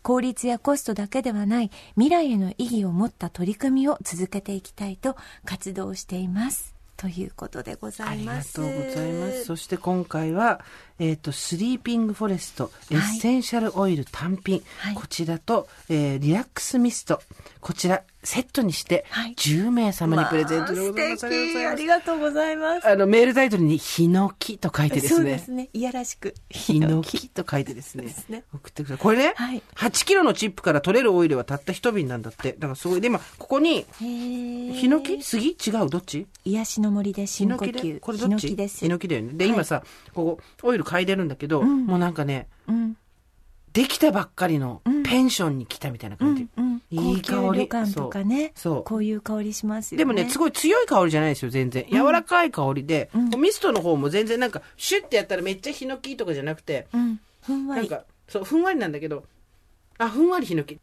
[0.03, 6.80] 効率やコストだけではない未来への意義を持った取り組みを続けていきたいと活動しています。
[7.00, 8.46] ということでござありがいます。
[8.46, 9.46] ありがとうございます。
[9.46, 10.60] そして今回は、
[10.98, 17.22] えっ、と、スリーピングフォレスト、エッセンシャルオイル単品、はいこちらと、えーリラックスミスト、
[17.62, 21.24] こちら、セットにして、はい10名様にプレゼントでございます。
[21.26, 22.88] わあ素敵ありががとうございます。
[22.88, 25.50] あの、メールタイトルに、ヒノキと書いてですねそうです。
[25.50, 25.68] ね。
[25.72, 26.35] いやらしく。
[26.48, 28.04] ヒノキと書いてですね。
[28.04, 28.98] ですね送ってください。
[28.98, 32.52] これね、はい8キロのチップから取れるオイルはたった一瓶なんだって。
[32.52, 33.00] だからすごい。
[33.00, 35.22] で、今、ここに、ヒノキ？
[35.22, 35.50] 杉？
[35.50, 35.90] 違う？
[35.90, 36.26] どっち？
[36.44, 38.00] 癒しの森で深呼吸。
[38.00, 38.48] これどっち？
[38.48, 38.78] ヒノキです。
[38.80, 39.33] ヒノキだよね。
[39.35, 39.83] で、はい今さ、
[40.14, 42.96] ここ、オイル嗅いでるんだけど、うんもうなんかね、うん。
[43.72, 46.42] できたばっかりのうんペンションに来たみたいなう感じ。
[46.42, 46.48] ん。
[46.56, 46.83] うん。
[46.90, 48.52] いい香り高級旅館とかね。
[48.54, 50.02] そうこういう香りしますよね。
[50.02, 51.85] でもね、すごい強い香りじゃないですよ、全然。
[51.90, 57.20] 柔らかい香りで、うんミストの方も全然なんか、シュッてやったらめっちゃヒノキとかじゃなくて、うん。
[57.42, 57.88] ふんわり。
[57.88, 59.24] なんか、そう、ふんわりなんだけど、
[59.98, 60.78] あ、ふんわりヒノキ。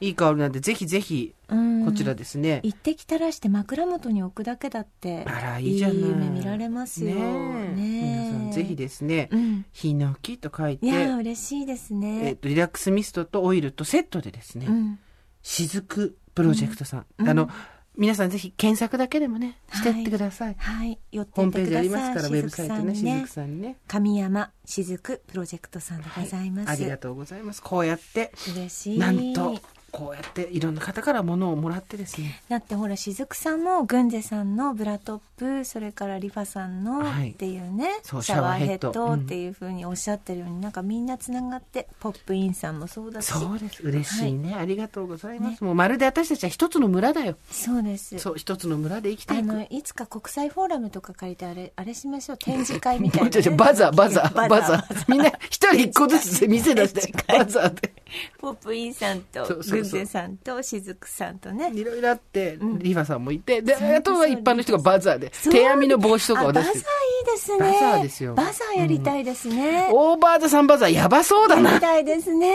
[0.00, 2.60] いい香りなんで、ぜひぜひ、うんこちらですね。
[2.62, 5.24] 一滴垂らして枕元に置くだけだって。
[5.26, 6.00] あら、いいじゃない。
[6.00, 7.14] 夢見られますよ。
[7.14, 9.66] ねえ皆さん、ぜひですね、うん。
[9.72, 12.34] ヒノキと書いて、いやー、嬉しいですえっ、ね。
[12.36, 14.98] と、リラックスミストとオイルとセットでですね、うん。
[15.42, 17.06] 雫プロジェクトさん。
[17.18, 17.48] うんあの、
[17.96, 20.54] 皆さんぜひ検索だけでもね、してってください。
[20.58, 20.98] はい。
[21.10, 21.82] 寄ってホームページあ。
[21.82, 23.76] りますから、ウェブサイトね、しずくさんにね。
[23.88, 26.70] 神山しずくプロジェクトさんでございます。
[26.70, 27.62] ありがとうございます。
[27.62, 28.98] こうやって、嬉しい。
[28.98, 32.42] なんと、こうやっていろんな方から物をもらってですね。
[32.48, 43.82] だってほらしずくさんもグンゼさんのブラトップそれからリファさんのはいっていうね、そうシャワーヘッドドっていうふうにおっしゃってるように、なんかみんなつながってポップインさんもそうだしそうです。
[43.82, 44.54] 嬉しいね。
[44.54, 45.64] ありがとうございます。
[45.64, 47.36] もうまるで私たちは一つの村だよ。
[47.50, 49.40] そうですそう、一つの村で生きていく。
[49.40, 55.04] あのいつか国際フォーラムとか借りてあれあれしましょう展示会みたいもな、うちょちょバザー、バザー、バザー。
[55.08, 57.92] みんな一人一個ずつ店出して、バザーで。
[58.38, 62.78] ポップインさんとそうそうさんとしずくさんとねいろいろあって、ん。
[62.78, 67.58] リファさんもいて、で、あとは一般の人がバザーで、手編みの帽子とかをあバザーいい出してですね。
[67.58, 68.34] バザーですよ。
[68.34, 71.80] バザーやりたいですね、オーバーザさんバザーやばそうだやりな。
[71.80, 72.54] たいですね。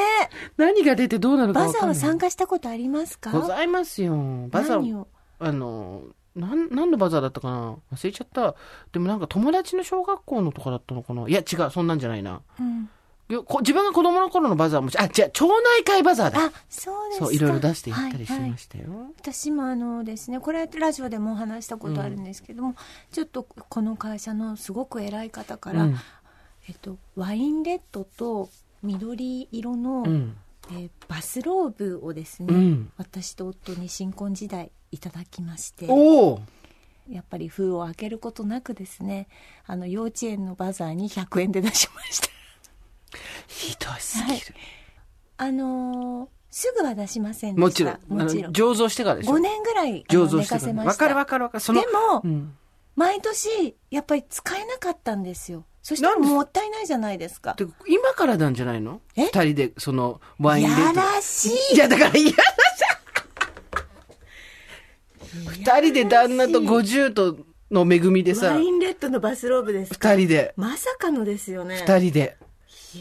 [0.57, 1.71] 何が出てどうなるかバ。
[1.71, 3.31] ザーは参加したことありますか？
[3.31, 4.15] ございますよ。
[4.49, 5.05] バザー、
[5.39, 6.03] あの、
[6.35, 7.75] なん、何のバザーだったかな？
[7.93, 8.55] 忘れちゃった。
[8.91, 11.27] でもなんか友達の小学校のとかだったのかな？
[11.29, 12.41] いや、違う、そんなんじゃないな。
[12.59, 12.89] うん
[13.27, 16.45] 自分が子供の頃のバザーも、あ、違う、町内会バザーだ。
[16.45, 17.25] あそうですか。
[17.25, 18.49] そう、いろいろ出していったりしはいはい。
[18.51, 18.85] ましたよ。
[19.19, 22.75] 私もあのですねこれラジオでもお話したことあるんですけども、
[23.11, 25.95] ちょっとこの会社のすごく偉い方から、うん。
[26.67, 28.49] えっと、ワインレッドと
[28.83, 30.37] 緑色の、うん。
[30.71, 32.91] えーバスローブをですね、うん。
[32.97, 36.39] 私と夫に新婚時代いただきましておお。
[37.09, 39.27] やっぱり封を開けることなくですね
[39.67, 42.29] あの幼稚園のバザーに100円で出しました
[43.47, 44.39] ひどすぎる。
[45.37, 47.61] あのーすぐは出しませんでした。
[47.61, 48.19] もちろん。
[48.21, 48.53] もちろん。
[48.53, 49.33] 醸造してからでしょ。
[49.33, 50.83] 5年ぐらい醸造寝してから。
[50.85, 51.59] わかるわかるわかる。
[51.59, 52.55] その、でも、うん。
[52.95, 55.65] 毎年やっぱり使えなかったんですよ。
[55.81, 57.55] そしたらもったいないじゃないですか。
[57.57, 59.01] で今からなんじゃないの？
[59.17, 59.25] え？
[59.25, 60.83] 二人で、その、ワインレッド。
[60.83, 61.75] やらしい。
[61.75, 62.31] いや、だから、いや
[65.49, 67.37] 二人で旦那と50と
[67.69, 68.53] の恵みでさ。
[68.53, 70.13] ワ、インレッドのバスローブですか？
[70.13, 71.83] 二人で、まさかのですよね。
[71.85, 72.37] 二人で。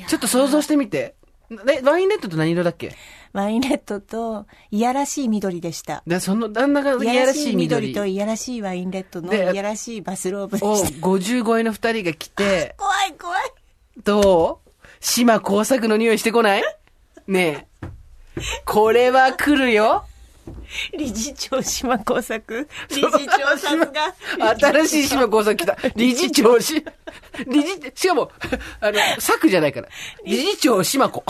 [0.08, 1.14] ちょっと想像してみて。
[1.50, 2.94] え、ワインレッドって何色だっけ？
[3.32, 6.02] ワインレッドといやらしい緑でした。
[6.06, 7.92] で、その旦那がいやらしい緑。
[7.92, 11.06] といやらしいワインレッドのいでやらしいバスローブでをした。
[11.06, 13.40] 50超えの二人が来て、 怖い怖い。
[14.02, 14.70] どう？
[15.00, 16.62] 島工作の匂いしてこない？
[17.26, 17.86] ねえ。
[18.64, 20.06] これは来るよ。
[20.96, 22.68] 理事長島工作？
[22.90, 24.14] 理事長さんが？
[24.58, 25.76] 新しい島工作来た。
[25.96, 26.84] 理事長し、
[27.46, 28.30] 理事、しかも、
[28.80, 29.88] あの、作じゃないから。
[30.24, 31.24] 理事長島子。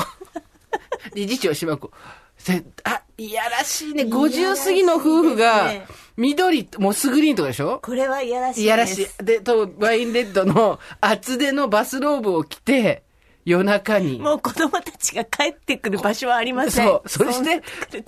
[1.14, 1.90] 理事長島子。
[2.36, 4.02] せあ、いやらしいね。
[4.04, 5.72] 50過ぎの夫婦が
[6.16, 7.80] 緑、モスグリーンとかでしょ？
[7.82, 9.24] これはいやらしいですいやらしい。
[9.24, 13.02] で、と、ワインレッドの厚手のバスローブを着て、
[13.44, 14.18] 夜中に。
[14.18, 17.08] もう子供たちが帰ってくる場所はありませんそう。
[17.08, 17.62] そして、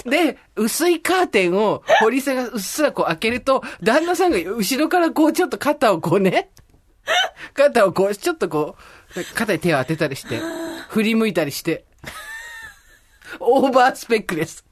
[0.09, 6.51] で、薄いカーテンを、堀さんがうっすらこう開けると、旦那さんが後ろからこうちょっと肩をこうね、
[7.55, 8.77] 肩をこう、ちょっとこ
[9.16, 10.40] う、肩に手を当てたりして、
[10.88, 11.85] 振り向いたりして、
[13.40, 14.64] オーバースペックです。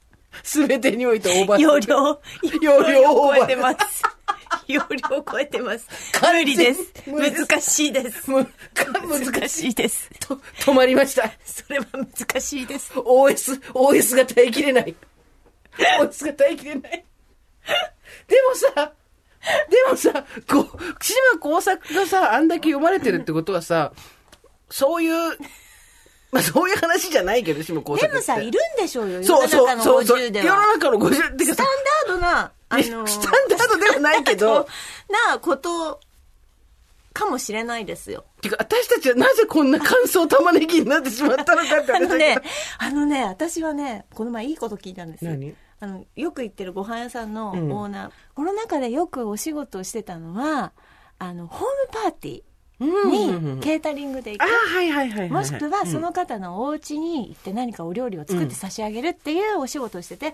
[0.43, 1.91] すべてにおいてオーバースペック。
[1.91, 4.03] 容量容量オーバー超えてます
[4.67, 5.89] 容量を超えてます。
[6.23, 6.93] 無理です。
[7.07, 8.31] 難しいです。
[8.31, 10.11] む難しいです。
[10.21, 11.31] と止まりました。
[11.45, 12.93] それは難しいです。
[12.93, 14.95] OS、OS が耐えきれない。
[16.01, 17.05] OS が耐えきれない。
[18.27, 18.93] でもさ、
[19.71, 23.93] でもさ、こう、島工作がさ、あんだけ読まれてるってことはさ、
[24.71, 25.39] そういう、
[26.35, 27.63] まあそういう話じゃないけど。
[27.63, 29.23] でもさ、いるんでしょうよ。
[29.23, 30.19] そうそう、世のそうそう。
[30.19, 30.57] 中の50世では。
[30.57, 31.67] の中の50ってかさスタン、
[32.09, 34.67] ダードな、あの、 スタンダードではないけど、
[35.31, 36.01] なこと
[37.13, 38.25] かもしれないですよ。
[38.43, 42.39] てか私たちはなぜこんな乾燥玉ねぎになってしまったのかって あのね、
[42.79, 45.31] あのね、私はね、この前いいこと聞いたんですよ。
[45.31, 45.55] 何？
[45.79, 48.11] あの、よく行ってるご飯屋さんのオうんーナー。
[48.35, 50.73] この中でよくお仕事をしてたのは、
[51.21, 52.43] あの、ホームパーティー
[52.81, 55.33] にケータリングで行く。
[55.33, 56.03] もしくはそうん。
[56.03, 60.33] の方のお家に行って何かお料理を作って差し上げるっていうお仕事をしてて、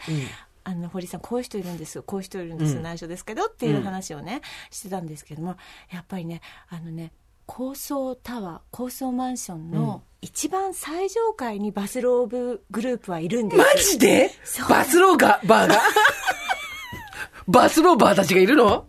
[0.64, 2.02] あの堀さんこういう人いるんですよ。
[2.02, 2.82] こういう人いるんですよ、うん。
[2.84, 5.56] 内緒ですけどっていう話をね、してたんですけども
[5.90, 7.12] やっぱりねあのね
[7.46, 14.30] 高層タワー高層マンションの一番最上階にバスローブグループはいるんですマジで？
[14.68, 15.80] バスローガー、バーが？
[17.48, 18.86] バスローバーたちがいるの？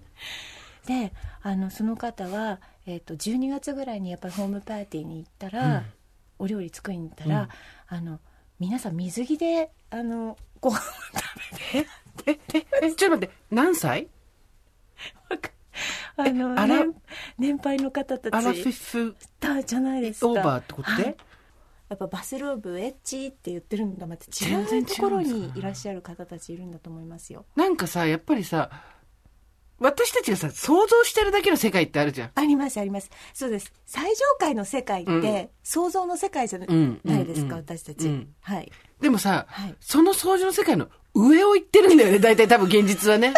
[0.86, 2.60] であのその方は、
[2.92, 5.84] えー、と12月ぐらいにやっぱりホームパーティーに行ったら、
[6.40, 7.48] お料理作りに行ったら、
[7.88, 8.20] あの
[8.60, 10.84] 皆さん水着であのご飯を食
[11.74, 11.90] べて
[12.26, 14.08] え、え、え、ちょっと待って、何歳？
[16.18, 16.94] あの年
[17.40, 20.28] 年配の方たちアラフィフだじゃないですか。
[20.28, 21.16] オーバーってことで、はい。
[21.90, 27.46] やっぱバスローブエッチって言ってるんだまた違うところにいらっしゃる方たちいるんだと思いますよ。
[27.56, 28.70] なんかさ、やっぱりさ、
[29.82, 32.32] 私たちがさ、想像してるだけの世界ってあるじゃん。
[32.36, 33.10] ありますあります。
[33.34, 33.74] そうです。
[33.88, 35.50] 最上階の世界って、うん。
[35.64, 38.30] 想像の世界じゃうんないですか、うん私たち、うん。
[38.42, 38.72] はい。
[39.02, 39.76] でもさ、はい。
[39.80, 43.34] その想像の世界の上を行ってるんだよね、 大体多分現実はね。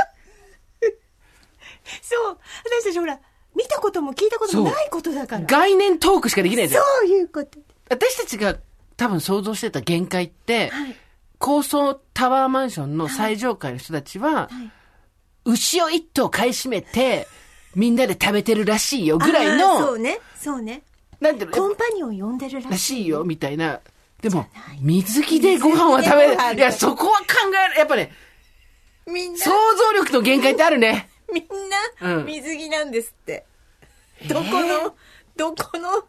[2.02, 2.38] そう。
[2.82, 3.18] 私たちほら
[3.56, 5.46] 見たことも聞いたこともないことだから。
[5.46, 6.84] 概念トークしかできないじゃん。
[6.84, 7.58] そういうこと。
[7.90, 8.58] 私たちが
[8.98, 10.96] 多分想像してた限界って、はい。
[11.40, 14.50] 高層タワーマンションの最上階の人たちは、
[15.46, 17.28] 牛を一頭買い占めて、
[17.76, 20.20] みんなで食べてるらしいよぐらいの、そうね。
[20.40, 20.84] そうね。
[21.20, 23.24] なんていうのコンパニオン呼んでるらしいよ。
[23.24, 23.80] みたいな。
[24.22, 24.48] でも
[24.80, 26.34] 水着でご飯は食べる。
[26.56, 27.26] いや、そこは考
[27.70, 27.80] える。
[27.80, 28.12] やっぱね、
[29.06, 29.40] みんな。
[29.40, 31.10] 想像力の限界ってあるね。
[31.34, 32.26] みんうなん。
[32.26, 33.46] 水着なんですって、
[34.28, 34.96] どこの
[35.36, 36.06] どこの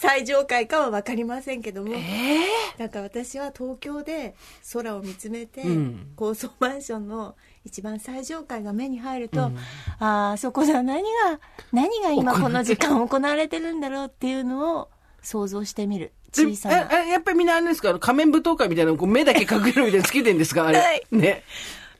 [0.00, 1.94] 最上階かは分かりませんけども、
[2.78, 4.34] だから私は東京で
[4.72, 6.06] 空を見つめて、うん。
[6.14, 7.34] 高層マンションの
[7.64, 9.50] 一番最上階が目に入ると、
[9.98, 11.40] ああそこでは何が
[11.72, 14.88] 何が今この時間行われてるんだろうっていうのを
[15.20, 16.12] 想像してみる。
[16.32, 16.76] で小さな。
[17.04, 17.98] やっぱりみんなあれですか？
[17.98, 20.66] 仮面舞踏会みたいなのこう目だけ隠れるみたいなのつけてんですか？
[20.68, 20.78] あれ。
[20.78, 21.02] はい。
[21.10, 21.42] ね。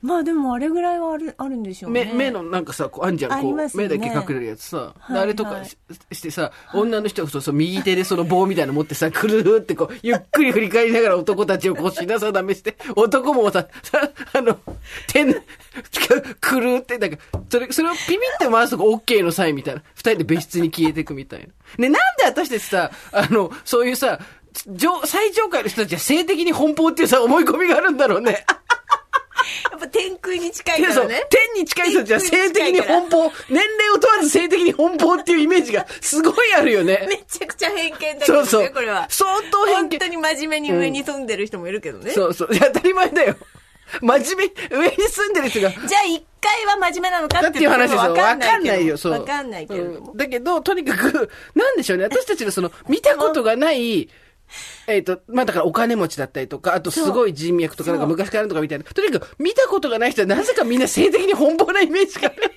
[0.01, 4.95] まあでもあれぐらいはあるあるんでしょうね目、目のなんかさ、こう、あんじゃん、あこう、ね目だけ隠れるやつさ。
[4.99, 5.77] はいであれとはいかし
[6.13, 14.59] してさ、女の人がそうそう、右手でその棒みたいなの持ってさ、 くるーってこう、ゆっくり振り返りながら男たちをこう品定めして、男もさ、さ、あの、
[15.09, 15.33] 点、
[16.41, 17.19] くるーって、なんか、
[17.51, 19.83] それ、それをピピって回すとこ OK のサインみたいな。
[19.95, 21.47] 二人で別室に消えていくみたいな。
[21.79, 24.21] ね、なんで私たちさ、あの、そういうさ、
[24.67, 28.45] 上、最上階の人たちは性的に奔放っていうさ、思い込みがあるんだろうね。
[29.71, 37.07] やっぱ天空に近いからね天に近い人たちは性的に奔放、年齢を問わず性的に奔放っていうイメージがすごいあるよね。
[37.09, 38.71] めちゃくちゃ偏見だけどねそうそう。
[38.71, 40.07] これは相当偏見本当。
[40.09, 42.49] に真面目に上に住んでる人もいるけどね、そうそう。
[42.53, 43.37] いや当たり前だよ。
[44.03, 45.71] 真面目、上に住んでる人が。
[45.71, 48.01] じゃあ一回は真面目なのかだっていう話ですよ。
[48.01, 48.97] わわかんないいよ。
[48.99, 49.13] そう。
[49.13, 50.11] わかんないけれども。
[50.13, 52.05] うんだけど、とにかく、なんでしょうね。
[52.05, 54.09] 私たちのその、見たことがない、
[54.87, 58.85] えっ、と、まあだからお金持ちだったりとか、あとすごい人脈とかなんか昔からあるとかみたいな。
[58.85, 62.53] とにかく見たことがない人はなぜかみんな性的に奔放なイメージがある。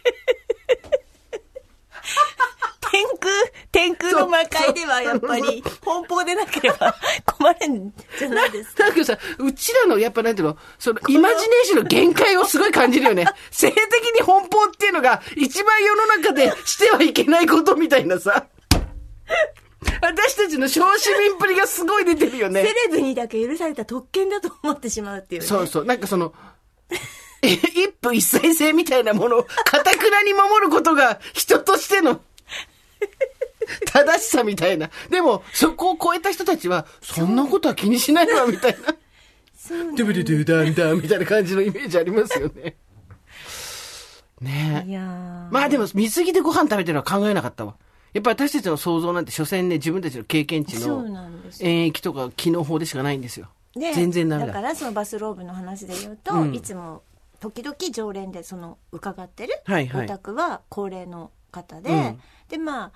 [2.92, 3.34] 天空、
[3.72, 6.94] 天空の魔界ではやっぱり、奔放でなければ
[7.26, 8.84] 困るんじゃないですか？
[8.88, 13.26] だけどさ、うちらの、やっぱなんていうの、その、イマジネーションの限界をすごい感じるよね。
[13.50, 13.80] 性的
[14.20, 18.46] に奔放っていうのが、一番世の中でしてはいけないことみたいなさ。
[20.02, 22.62] 私たちの小市民っぷりがすごい出てるよね。
[22.62, 25.48] セレブにだけ許された特権だと思ってしまうっていうね。
[25.48, 25.86] そうそう。
[25.86, 26.34] なんかその、
[27.42, 32.22] え 一夫一妻制みたいなものを、かたくなに守ることが、人としての、
[33.86, 34.90] 正しさみたいな。
[35.10, 38.96] でも、そこを超えた人たちは、そんなことは気にしないわ、みたいな。
[39.70, 42.76] ドゥブドゥドゥダンダンみたいな感じのイメージありますよね。
[44.42, 44.90] ねえ。
[44.90, 47.76] いやーまあでも、水着でご飯食べてるのは考えなかったわ。
[48.14, 53.48] やっぱり私たちの想像なんて、所詮ね、自分たちの経験値そうのなんですよ演疫とか機能法でしかないんですよ。
[53.74, 54.48] で全然ダメだ。
[54.48, 57.04] だからそのバスローブの話で言うと、うんいつも
[57.40, 62.92] 時々常連でその伺ってるはいはいお宅は高齢の方で、うんでまあ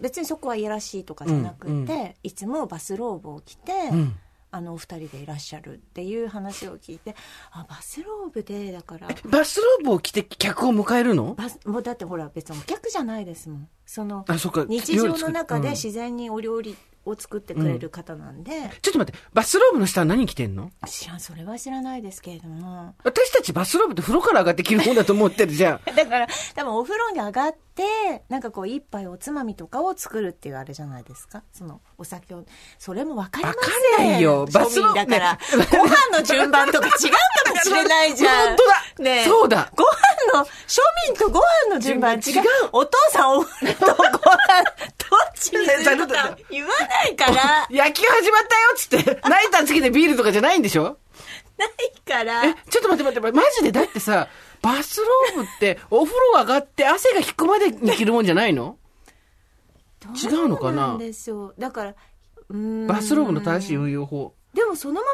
[0.00, 4.16] 別にそこはいやらしいとかじゃなくて、うんういつもバスローブを着て、うん。
[4.54, 7.16] あのお二人でいらっしゃるっていう話を聞いて
[7.50, 9.08] あバスローブでだから。
[9.24, 11.34] バスローブを着て客を迎えるの？
[11.34, 13.68] バスもうだってほら別にお客じゃないですもん。
[13.86, 14.66] そのあ、そっか。
[14.68, 18.68] 日常の中で自然にお料理を作ってくれる方なんで、うん。
[18.80, 20.70] ちょっと待って、バスローブの下は何着てんの？
[20.86, 22.94] 知らんそれは知らないですけれども。
[23.04, 25.80] 私たちバスローブって風呂から上がって着るもんだと思ってるじゃん。
[25.96, 31.42] だから多分お風呂に上がってなんかこう一杯おつまみとかを作るっていうあれじゃないですか？
[31.52, 32.44] そのお酒を。
[32.78, 33.62] それも分かりません。
[33.62, 34.46] わかんないよ。
[34.52, 35.38] バスロ庶民だから、ね。
[35.72, 36.98] ご飯の順番とか違うか
[37.54, 38.46] もしれないじゃん。
[38.54, 39.04] 本当だ。
[39.04, 39.24] ねえ。
[39.24, 39.72] そうだ。
[39.74, 39.84] ご
[40.32, 42.20] 飯の庶民とご飯の順番違う。
[42.22, 42.68] 順番違う。
[42.72, 47.66] お父さんお風呂とご飯どっちにするか言わないから。
[47.70, 50.98] 野球始まったよっつって、ナイターつけてビールとかじゃないんでしょ？
[51.58, 51.70] ない
[52.06, 52.44] から。
[52.44, 54.28] え、ちょっと待って待って、マジでだってさ、
[54.62, 58.76] バスローブってお風呂上がって汗が引くまでに着るもんじゃないの？
[60.20, 61.54] 違うのかなでしょう。
[61.58, 61.94] だから
[62.50, 64.34] バスローブの正しい運用法。
[64.54, 65.06] でもそのまま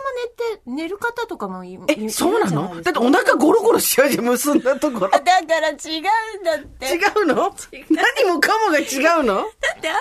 [0.56, 2.82] 寝て寝る方とかもいえ、いそうなの？
[2.82, 4.90] だってお腹ゴロゴロしちゃうじゃん、結んだと。
[4.90, 5.10] ころ。
[5.10, 5.24] だか
[5.60, 6.86] ら違うんだって。
[6.86, 7.54] 違うの？
[7.88, 9.36] 何もかもが違うの？
[9.36, 9.42] だ
[9.76, 9.96] ってあん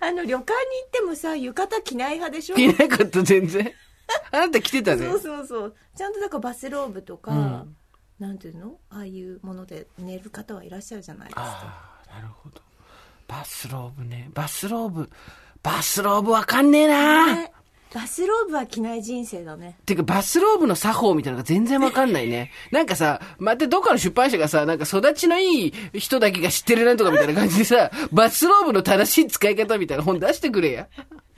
[0.00, 0.42] たあの旅館に行
[0.86, 2.56] ってもさ浴衣着ない派でしょ？
[2.56, 3.72] 着なかった、全然。
[4.30, 5.06] あなた着てたね。
[5.06, 5.14] そ。
[5.16, 5.74] うそうそう。
[5.96, 7.76] ちゃんとだからバスローブとか、うん。
[8.20, 8.76] なんていうの？
[8.90, 11.42] ああいうもので寝る方はいらっしゃるじゃないですか。
[11.42, 12.60] ああ、なるほど。
[13.26, 14.30] バスローブね。
[14.34, 15.10] バスローブ。
[15.62, 17.52] バスローブわかんねえな、ね
[17.94, 22.50] バスローブは着ない人生だねてか、バスローブの作法みたいなのが全然わかんないね。
[22.70, 30.88] なんかさ、またどっかの出版社がさ、なんか育ちのいい人だけが知ってるなんとかみたいな感じでさ、バスローブの正しい使い方みたいな本出してくれや。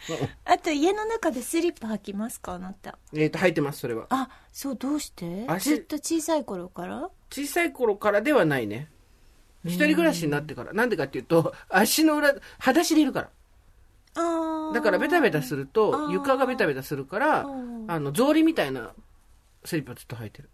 [0.44, 4.07] あと家の中でスリッパ履きますかあなたえっ、と、履いてます、それは。
[4.11, 5.44] あそうどうして？
[5.46, 7.11] 足ずっと小さい頃から？
[7.30, 8.88] 小さい頃からではないね。
[9.64, 10.72] 一人暮らしになってから。
[10.72, 13.28] なんでかっていうと、足の裏、裸足でいるから。
[14.14, 18.92] だからベタベタするあと、ー床がベタベタするからうん、あの、草履みたいな
[19.64, 20.48] スリッパずっと履いてる。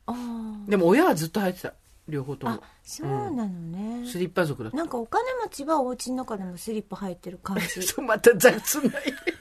[0.69, 1.75] でも親はずっと履いてた。
[2.09, 2.61] 両方ともあ。
[2.85, 4.71] そうなのね、スリッパ族だ。
[4.71, 8.99] なんかお金持ちはお家の中でもスリッパ履いてる感じ また雑なイメ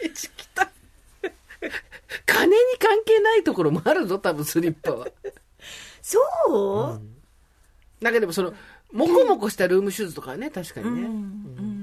[0.08, 0.70] ージきた。
[2.26, 5.08] 金に関係ないところもあるぞ、多分スリッパは。
[6.02, 6.20] そ
[7.00, 7.02] う、
[8.04, 8.54] なんかでもその、
[8.92, 11.02] もこもこしたルームシューズとかはね、確かにね。
[11.02, 11.08] うん
[11.60, 11.75] うん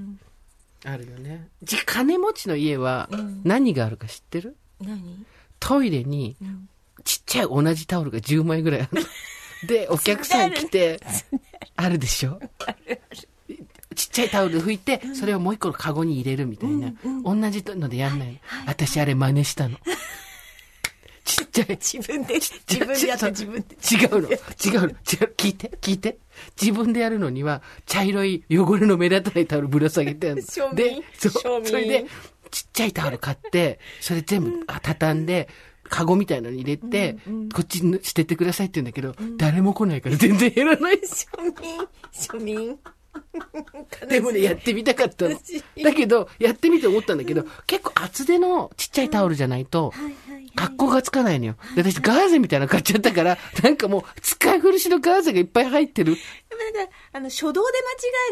[0.85, 1.49] あるよね。
[1.63, 4.57] じ金持ちの家はうん何があるか知ってる？
[4.81, 5.25] 何、
[5.61, 6.69] トイレにうん
[7.05, 9.07] ちっちゃい同じタオルが10枚ぐらいあるの。
[9.67, 11.01] で、お客さん来て、
[11.77, 11.99] ある？
[11.99, 12.41] でしょ？
[13.95, 16.93] ちっちゃいタオルで拭いて、それをもう一個のカゴに入れるみたいな。
[17.25, 18.39] 同じのでやんないの。
[18.67, 19.79] 私あれ真似したの。
[21.25, 21.79] ちっちゃい。
[21.81, 24.29] 自分で自分でやった自分で違うの。
[24.31, 24.89] 違うの。
[24.89, 25.35] 違う。
[25.37, 25.73] 聞いて。
[25.81, 26.19] 聞いて。
[26.61, 30.75] 自分でやるのには、茶色い汚れの目立たないタオルぶら下げてある 庶民の。
[30.75, 31.67] で、そう。
[31.67, 32.07] それで、
[32.51, 35.49] ちっちゃいタオル買って、それ全部あ畳んで、
[35.89, 37.19] カゴみたいなのに入れて、
[37.55, 41.27] こっちに捨ててくださいって言うんだけど、誰も来ないから全然減らないし。
[41.37, 41.79] 庶民
[42.13, 42.79] 庶民
[44.09, 45.39] でもね、やってみたかったの。
[45.83, 51.57] だけど、やってみて思ったんだけど、結構厚手のちっちゃいタオルじゃないと、はいはいはい格好がつかないのよ。
[51.75, 56.15] で、私ガーゼみたいなの買っちゃったから、なんかもう、使い古しのガーゼがいっぱい入ってる。
[56.15, 56.21] で
[56.57, 57.67] もなんかあの初動で間違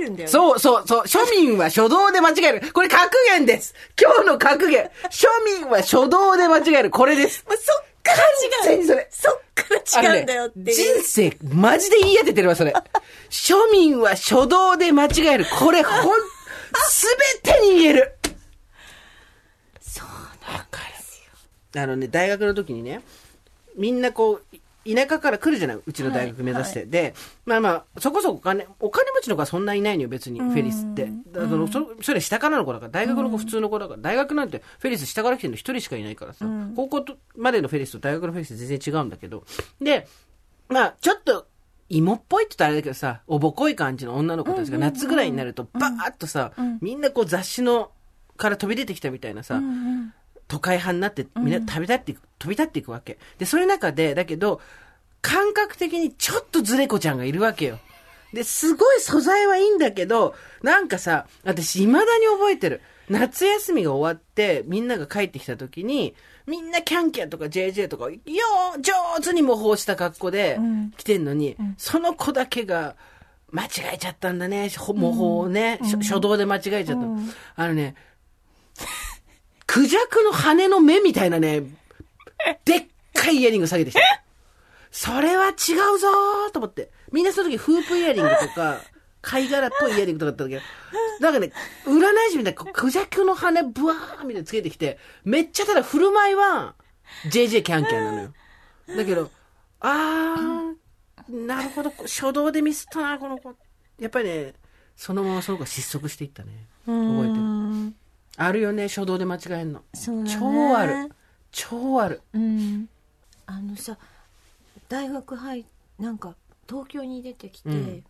[0.01, 1.03] えるんだよねそうそうそう。
[1.05, 2.73] 庶民は初動で間違える。
[2.73, 3.75] これ格言です。
[4.01, 4.91] 今日の格言。
[5.11, 5.27] 庶
[5.61, 6.91] 民は初動で間違える。
[6.91, 7.45] これです。
[7.49, 12.75] もうそっから違うそれそっから違うんだよってね人生、マジで言い当ててるわ、それ。
[13.31, 15.47] 庶民は初動で間違える。
[15.59, 16.21] これ、ほん、
[16.91, 17.07] す
[17.45, 18.15] べてに言える。
[19.81, 20.07] そう
[20.53, 20.91] わかる。
[21.77, 23.03] あのね、大学の時にね、
[23.77, 24.61] みんなこう、い
[24.95, 27.15] 田舎から来るじゃないうちの大学目指して、で
[27.45, 31.11] まあまあそこそこお金お金持ちの子はそんないないのよ別にフェリスって。
[31.31, 39.45] だからそのそそれ下からの子だから大学の子普通の子だから、大学なんてフェリス下から来てるの一人しかいないからさ、高校とまでのフェリスと大学のフェリス全然違うんだけど。
[39.83, 40.09] で
[40.69, 41.47] まあちょっと
[41.91, 47.91] 芋っぽいって言ったらあれだけどさおぼこい感じの女の子たちが夏ぐらいになるとバーッとさ、みんなこう雑誌の
[48.39, 49.61] から飛び出てきたみたいなさ、
[50.51, 53.19] 都会派になってみんな旅立っていく、飛び立っていくわけ。
[53.39, 54.61] で、そういう中で、だけど、
[55.23, 57.79] 感覚的にちょっとずれ子ちゃんがいるわけよ。
[58.33, 62.81] で、すごい素材はいいんだけど、なんかさ、私未だに覚えてる。
[63.09, 66.15] 夏休みが終わって、みんなが帰ってきた時に、
[66.47, 68.93] みんなキャンキャンとか JJ とか、よー、上
[69.23, 72.97] 手に模倣した格好でん来てんのに、その子だけが、
[73.53, 77.63] 間違えちゃったんだね、ほ模倣をね、しょ初動で間違えちゃった。
[77.63, 77.95] あのね、
[79.71, 81.61] クジャクの羽の目みたいなね、
[82.65, 84.01] でっかいイヤリング下げてきた。
[84.91, 85.55] それは違う
[86.01, 86.91] ぞーと思って。
[87.13, 88.81] みんなその時フープイヤリングとか、
[89.23, 90.63] 貝殻っぽいイヤリングとかだったんだけ
[91.21, 91.53] ど、なんかね、
[91.87, 96.75] 占い師みたいな、クジャクの羽ブワーみたいなつけてきて、めっちゃただ振る舞いは、
[97.27, 98.33] JJ キャンキャンなのよ。
[98.97, 99.31] だけど、
[99.79, 103.55] あー、なるほど、初動でミスったな、この子。
[104.01, 104.55] やっぱりね、
[104.97, 106.67] そのままその子は失速していったね。
[106.87, 107.60] 覚えてる。
[108.41, 109.83] るあるよね、初動で間違えんの。
[109.95, 111.13] そうだね超ある。
[111.53, 112.23] 超ある。
[112.33, 112.89] うん
[113.47, 113.99] あのさ
[114.89, 115.65] 大学入
[115.99, 116.37] なんか
[116.69, 118.05] 東京に出てきて、うん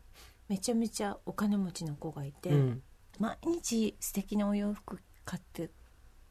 [0.49, 2.83] めちゃめちゃお金持ちの子がいて、うん。
[3.21, 5.71] 毎日素敵なお洋服買って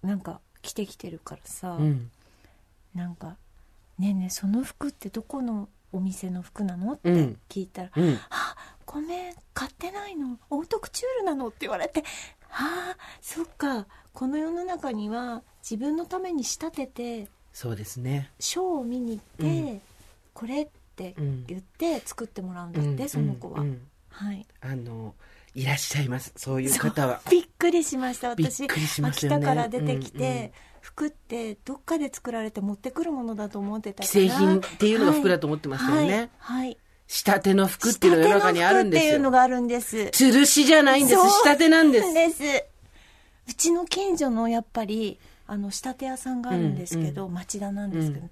[0.04, 2.12] なんか着てきてるからさ、うん。
[2.94, 3.38] なんか
[3.98, 8.20] 「ねえねえその服ってどこのお店の服なの?」ってうん聞いたら「うん。
[8.30, 8.56] あ
[8.92, 12.04] ごめん買ってないのオートクチュールなの?」って言われて
[12.50, 18.32] 「ああそっかこの世の中には自分のために仕立ててそうですね。
[18.40, 19.82] ショーを見に行って、うん
[20.34, 21.46] これってうん。
[21.46, 25.14] 言って作ってもらうんだって、うんその子は、うんはいあの、
[25.54, 26.32] いらっしゃいます。
[26.38, 27.22] そういう方は。
[27.30, 36.30] びっくりしました私秋田から出てきて、うんうん服ってどっかで作られて持ってくるものだと思ってたから既製品っていうのが服だと思ってましたよね。
[36.40, 36.78] はい、はい仕
[37.10, 39.10] 立ての服っていうのが世の中にあるんですよ。
[39.10, 41.20] っていうのがあるんです吊るしじゃないんです。
[41.20, 42.14] 仕立てなんです。
[42.14, 42.44] です
[43.50, 48.28] うちの近所のやっぱりあの仕立て屋さんがあるんですけど、町田なんですけど、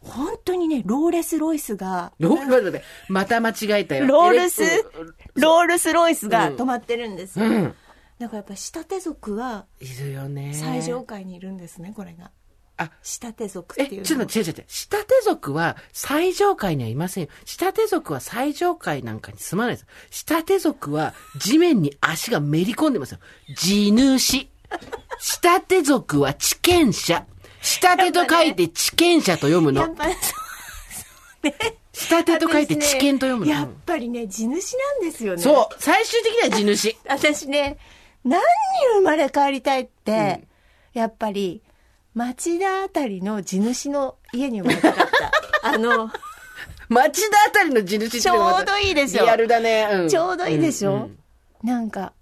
[0.00, 4.06] 本当にねローレス・ロイスがロ待って待ってまた間違えたよ。
[4.06, 4.62] ロールス？
[4.62, 7.74] エレクロールス・ロイスがうん止まってるんですよ、うん。
[8.20, 10.54] だからやっぱ仕立て族はいるよね。
[10.54, 12.30] 最上階にいるんですねこれが
[12.78, 14.64] あ、仕立て族っえ、ていうのちょっと待って、違う違う違う。
[14.68, 17.30] 仕立て族は最上階にはいませんよ。
[17.44, 19.86] 仕立て族は最上階なんかに住まないです。
[20.10, 23.18] 仕立て族は地面に足がめり込んでますよ。
[23.56, 24.48] 地主。
[25.18, 27.26] 仕立て族は地権者。
[27.60, 29.82] 仕立てと書いて地権者と読むの。
[29.82, 30.30] やっぱりそ
[31.48, 31.52] う
[31.92, 33.52] 仕立てと書いて地権と読むの。
[33.52, 35.74] やっぱりね地主なんですよねそう。
[35.78, 36.96] 最終的には地主。
[37.08, 37.76] 私ね
[38.24, 38.44] 何に
[38.98, 40.46] 生まれ変わりたいって、
[40.92, 41.62] やっぱり
[42.18, 45.32] 町田あたりの地主の家に生まれたかった
[45.70, 46.10] あの
[46.88, 49.88] 町田あたりの地主ちょうどいいですよリアルだね。
[49.92, 51.18] うんちょうどいいでしょ、うんうん
[51.62, 52.12] なんか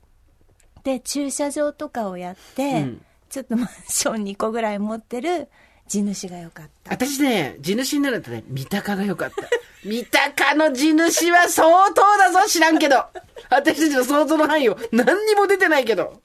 [0.82, 5.48] で駐車場とかをやって、うんちょっとマンション2個ぐらい持ってる
[5.88, 9.48] 地主がよかった私ね、地主になるとね、三鷹が良かった。
[9.84, 13.04] 三鷹の地主は相当だぞ、知らんけど。
[13.50, 16.22] 私たちの想像の範囲を何にも出てないけど。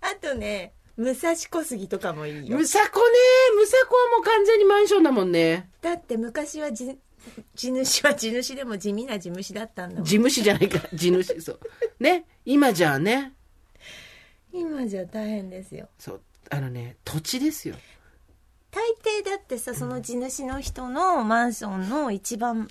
[0.00, 2.56] あとね武蔵小杉とかもいいよ。
[2.56, 3.16] むさこね、
[3.56, 5.70] むさこはもう完全にマンションだもんね。
[5.80, 6.98] だって昔は地
[7.54, 10.04] 地主は地主でも地味な地主だったんだもん。
[10.04, 11.60] 地主じゃないか、地主、そう。
[12.00, 13.32] ね、今じゃあね、
[14.52, 15.88] 今じゃ大変ですよ。
[15.98, 16.20] そう、
[16.50, 17.76] あのね、土地ですよ。
[18.70, 18.82] 大
[19.22, 22.68] 抵だってさその地主の人のマンションの一番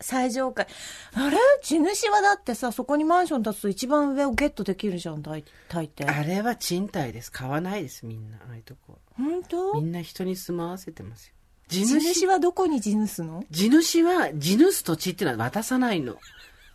[0.00, 0.66] 最上階
[1.14, 1.38] あれ？
[1.62, 7.32] 地主はだってさそこにマンション建つと一番上をゲットできるじゃん大大抵あれは賃貸です。
[7.32, 8.36] 買わないです、みんな。
[8.38, 8.98] ああいうとこ。
[9.16, 11.32] 本み当んな人に住まわせてますよ。
[11.68, 13.44] 地地主主はどこに地主の？
[13.50, 16.16] 地主は、地主土地っていうのは渡さないの。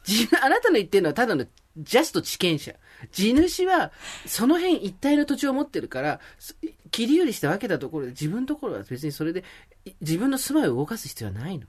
[0.04, 1.46] 地あなたの言ってるのはただの
[1.78, 2.74] ジャスト地権者。
[3.12, 3.92] 地主は、
[4.26, 6.58] その辺一帯の土地を持ってるから、す
[6.92, 9.46] 切り売りして分けたところで自分のところは別にそれで、
[9.86, 11.68] い自分の住まいを動かす必要はないの。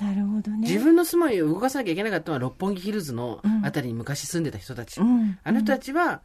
[0.00, 5.00] なるほどね自分の住まいを動かさなきゃいけなかったのは六本木ヒルズのうんあたりに昔住んでた人たち。
[5.00, 6.20] うんあの人たちは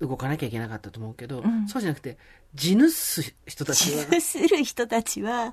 [0.00, 2.16] 動かなきゃいけなかったと思うけど、うんそうじゃなくて、
[2.54, 5.52] 地主す人たち地は主する人たちは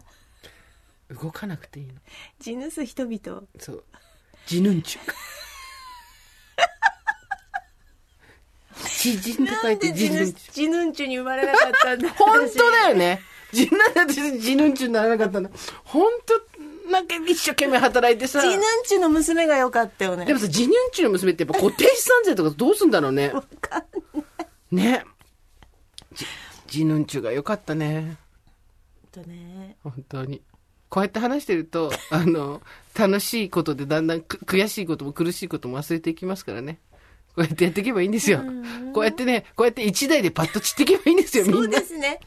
[1.09, 1.93] 動かなくていいの。
[2.39, 3.83] 地主人々そう。
[4.45, 5.01] 地ヌンチュ。
[8.87, 10.51] 知人と書いて地ヌンチュ。
[10.51, 13.19] 地ヌンチュに生まれなかったんだ本当だよね。
[13.51, 15.49] 地なんで私地ヌンチュにならなかったの。
[15.83, 16.56] 本当
[16.89, 18.41] なんか一生懸命働いてさ。
[18.41, 23.29] 地ヌンチュの娘が良かったよねでもさ、地ヌンチュの娘ってやっぱ固定資産税とかどうすんだろうね。
[23.29, 23.85] わかん
[24.75, 25.03] ね。
[26.13, 26.25] じ
[26.67, 28.17] 地ヌンチュが良かったね。
[29.11, 30.41] とね本当に。
[30.89, 32.61] こうやって話してると、あの、
[32.97, 36.79] 楽しいことでだんだんく悔しいことも苦しいことも忘れていきますからね。
[37.35, 38.41] こうやってやっていけばいいんですよ。
[38.93, 41.85] こうやってね、こうやって一台でパッと散っていけばいいんですよ、みそうんなで。
[41.85, 42.19] すね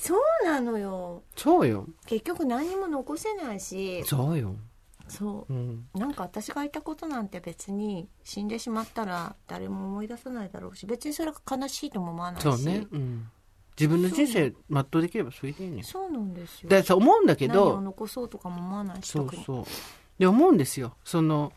[0.00, 1.86] そうなのよそうよ。
[2.06, 4.56] 結局何も残せないしそうよ。
[5.08, 5.86] そううん。
[5.94, 12.86] なんか私がいたことなんて別に死んでしまったら誰も思い出さないだろうし別にそれが悲しいとも思わないしそうね。
[12.90, 13.28] うん。
[13.78, 15.82] 自分の人生全うできればそれでいいね。
[15.82, 19.64] そうなんですよだからさ、思うんだけ何をど、残そうとかも思わないしそうそう。
[20.18, 20.94] で、思うんですよ。
[21.04, 21.52] その、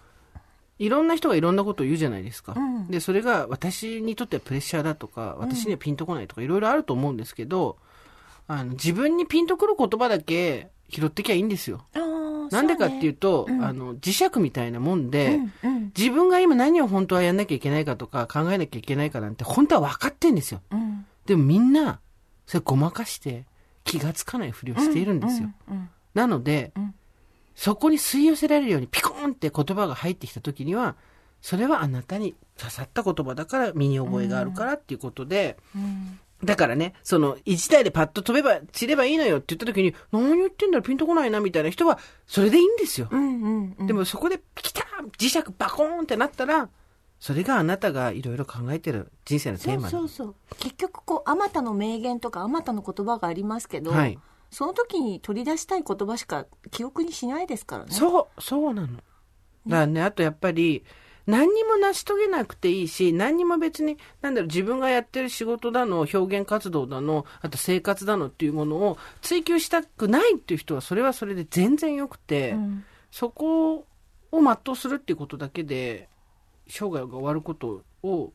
[0.80, 2.56] いろんな人がいろんなことを言うじゃないですか。
[2.58, 7.78] うんで、それが私にとってはプレッシャーだとか、私にはピンとこないとか、いろいろあると思うんですけど、
[8.48, 11.86] あの、自分にピンとくる言葉だけ拾ってきゃいいんですよ。
[12.52, 13.64] なんでかっていうと、うん。
[13.64, 15.92] あの、磁石みたいなもんで、うんうん。
[15.98, 20.62] 自分が今何を本当はやんなきゃいけないかとか考えなきゃいけないかなんて本当は分かってんですよ。
[20.72, 21.06] うん。
[21.26, 22.00] でもみんな、
[22.46, 23.46] それごまかして
[23.84, 25.50] 気がつかないふりをしているんですよ。
[25.70, 26.94] うんうんなので、うん。
[27.56, 30.96] そこに吸い寄せられるようにピコーンって言葉が入ってきた時には、
[31.42, 43.08] それはあなたに刺さった言葉だから身に覚えがあるからっていうことで、うんだからね、その、一台でパッと飛べば、散ればいいのよって言った時に、何言ってんだろ、ピンとこないな、みたいな人は、それでいいんですよ。
[43.12, 43.88] うんうんうん。
[43.88, 46.70] でもそこでピキターン磁石バコーンってなったら、
[47.20, 50.36] それがあなたがいろいろ考えてる人生のテーマそうそう。
[50.60, 54.20] 結局こうあまたの名言とかあまたの言葉がありますけど、はい。
[54.52, 57.92] その時に取り出したい言葉しか記憶にしないですからね。
[57.92, 58.88] そう、そうなの。
[58.88, 59.04] だか
[59.68, 60.84] らね、あとやっぱり、
[61.26, 73.86] 何にも成し遂げなくていいし、何にも別に、なんだろう、自分がやってる仕事だの、表現活動だの、あと生活だのっていうものを追求したくないっていう人は、それはそれで全然良くて、うんそこを
[74.32, 76.10] 全うするっていうことだけで、
[76.68, 78.34] 生涯が終わることを、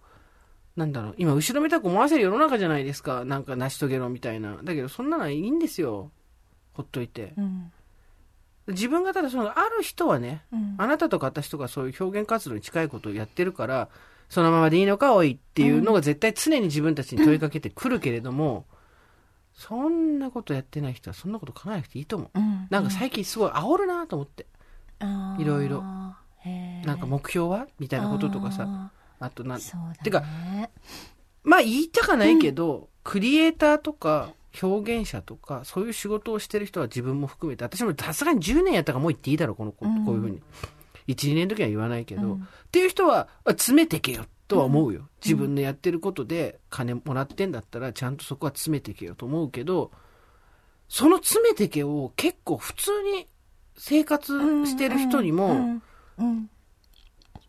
[0.76, 3.24] なんだろう、今、後ろめたく思わせる世の中じゃないですか。
[3.24, 4.56] なんか成し遂げろみたいな。
[4.62, 6.12] だけど、そんなのはいいんですよ。
[6.74, 7.34] ほっといて。
[7.36, 7.72] うん
[8.68, 10.74] 自分がただその、ある人はね、うん。
[10.78, 13.88] あなたとか私とかそういう表現活動に近いことをやってるから、
[14.28, 18.66] そのままでいいのか、おいっていうのが絶対常に自分たちに問いかけてくるけれども、
[19.54, 22.38] そんなことやってない人はそんなこと考えなくていいと思う。
[22.38, 22.66] うん。
[22.70, 24.46] なんか最近すごい煽るなと思って。
[25.38, 25.82] いろいろ。
[25.82, 28.64] なんか目標はみたいなこととかさ。
[28.66, 28.90] あ
[29.20, 29.64] あとなんね。
[30.04, 30.22] てか
[31.42, 34.32] まあ言いたかないけど、クリエイターとか
[34.62, 40.04] 表現者とか、そういう仕事をしてる人は自分も含めて、私もさすがに10年やったからもう言っていいだろう、この子、うん。
[40.04, 40.42] こういうふうに。
[41.08, 42.42] 1、2年の時は言わないけど、うん。
[42.42, 45.08] っていう人は、あ詰めてけよとは思うよ。
[45.24, 49.90] 自分のやってることで金もらってんだったら、ちゃんとそこは詰めてけよと思うけど、
[50.88, 53.26] その詰めてけを結構普通に
[53.76, 55.80] 生活してる人にも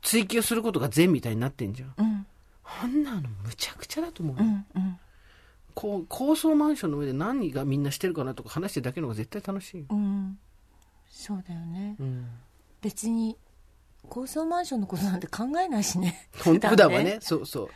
[0.01, 1.93] 追求することが善みたいになってんじゃん。
[1.97, 2.27] うん。
[2.81, 4.43] あんなのむちゃくちゃだと思うよ。
[4.43, 4.65] うん。
[4.75, 4.99] うん
[5.79, 9.85] こう高層マンションの上で何がみんなしてるかなとか話してるだけの方が絶対楽しいよ。
[9.89, 10.37] うん。
[11.09, 11.95] そうだよね。
[11.97, 12.27] うん。
[12.81, 13.37] 別に
[14.09, 16.27] 高層マンションのことなんて考えないしね。
[16.35, 17.69] 普段はね、そうそう。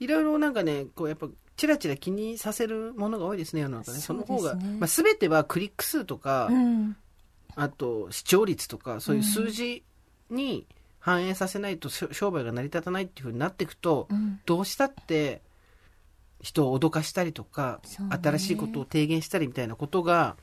[0.00, 4.00] いろいろなんかね、こうやっぱ、チラチラ気にさせるものが多いですね、世の中ね。
[4.00, 6.96] その方が、まあ全てはクリック数とか、うん。
[7.54, 9.84] あと視聴率とか、そういう数字
[10.28, 10.66] に
[10.98, 14.40] 反映させないと商売が成り立たないっていうふうになっていくと、うん。
[14.44, 15.40] どうしたって
[16.44, 18.06] 人を脅かしたりとか、ね。
[18.22, 20.36] 新しいことを提言したりみたいなことが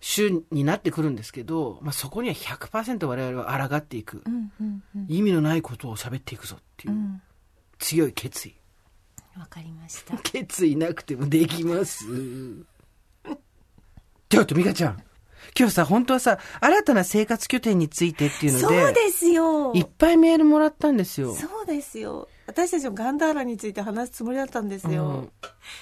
[0.00, 5.06] 主になってくるんですけど、まあ、そこには100%我々は抗っていく、うんうんうん。
[5.08, 6.94] 意味のないことを喋っていくぞっていう。
[6.94, 7.20] うん。
[7.78, 8.54] 強い決意。
[9.36, 10.16] わかりました。
[10.22, 12.04] 決意なくてもできます。
[14.28, 15.02] ちょっと美香ちゃん。
[15.58, 19.74] 今日さ本当はさ新たな生活拠点についてっていうのでそうですよ。
[19.74, 21.34] いっぱいメールもらったんですよ。
[21.34, 25.30] そうですよ私たちもガンダーラについて話すつもりだったんですよ、うん。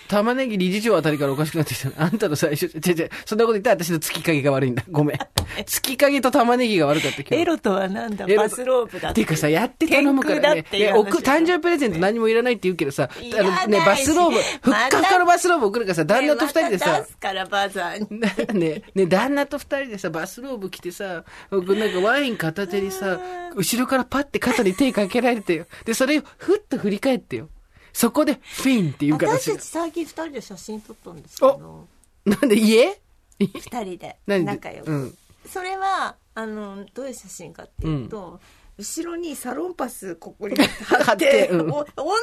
[0.09, 1.91] 玉ねぎ理事長あたりからおかしくなってきた。
[2.03, 4.85] あんたの最初、違う違う、そんなこと言ったら私の月影が悪いんだ。
[4.91, 5.19] ごめん。
[5.67, 7.35] 月影と玉ねぎが悪かった今日。
[7.35, 8.27] エロとはなんだ。
[8.27, 9.21] バスロープだって。
[9.21, 18.21] いうかさ、やって頼むからねいや送誕生日プレゼント何もいらないって言うけどさ、あのね、バスローブ、ふっまかふかのバスローブ送るからさ、旦那と二人でねまさた出、すからバザーに。
[18.61, 23.19] ね、ね、旦那と二人でさ、バスローブ着てさ、僕なんかワイン片手にさ、
[23.55, 25.67] 後ろからパッて肩に手かけられてよ。
[25.85, 26.23] で、それを
[26.55, 27.49] ふっと振り返ってよ。
[27.93, 31.87] そこで、フィンって言うから私たち最近二人で写真撮ったんですけど。
[32.25, 32.99] なんで家？
[33.39, 33.49] 二
[33.85, 34.17] 人で。
[34.27, 35.19] 仲良く、うん。
[35.49, 38.41] それはあのどういう写真かっていうと、
[38.79, 41.61] 後ろにサロンパスここに貼貼っってて、うん。
[41.63, 42.15] お同じとこ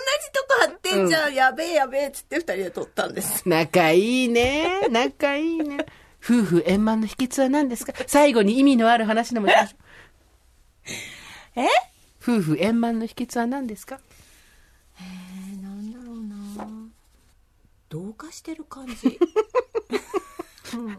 [0.62, 3.48] 貼ってんじゃん、やべえやべえっつって二人で撮ったんです。
[3.48, 4.88] 仲いいね。
[4.90, 5.86] 仲いいね。
[6.24, 7.94] 夫婦円満の秘訣は何ですか？
[8.08, 9.78] 最後に意味のある話でもしましょ
[11.62, 11.66] え？
[11.66, 11.68] う。
[12.22, 14.00] 夫婦円満の秘訣は何ですか？
[15.02, 16.68] えー、なんだろうな。
[17.90, 19.20] 同化してる感じ。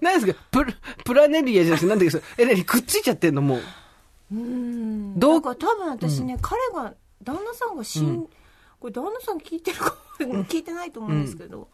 [0.01, 0.41] 何ですか？
[0.51, 0.73] プラ
[1.05, 2.11] プラネリアじゃなくて何だけ？
[2.11, 2.65] ど、え、何？
[2.65, 3.61] くっついちゃってんのもう。
[4.35, 5.19] うん。
[5.19, 5.41] どう？
[5.41, 8.27] だから多分私ね、彼が旦那さんが死ん、
[8.81, 11.69] これ旦那さん聞いてるか聞いてないと思うんですけど、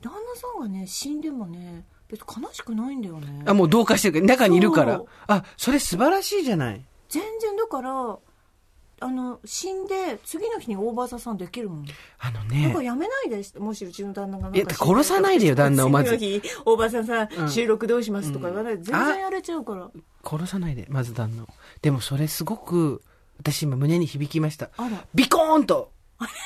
[0.00, 3.42] 旦那さんがね死んでもね別に悲しくないんだよね。
[3.44, 5.02] あ、もう同化してるから、中にいるから。
[5.26, 6.80] あ、それ素晴らしいじゃない。
[7.10, 8.18] 全然だから
[9.00, 11.86] あの死んで次の日に大場さんできるもん、
[12.18, 19.88] あのだねやめないでもしうちの旦那がいや殺さないでよ旦那をまず次の日大場さんさ、うん収録どうしますとか言わないで全あ然やれちゃうから
[20.24, 21.46] 殺さないで、まず旦那を。
[21.80, 23.02] でもそれすごく、
[23.38, 24.70] 私今胸に響きました。
[24.76, 25.90] あらビコーンと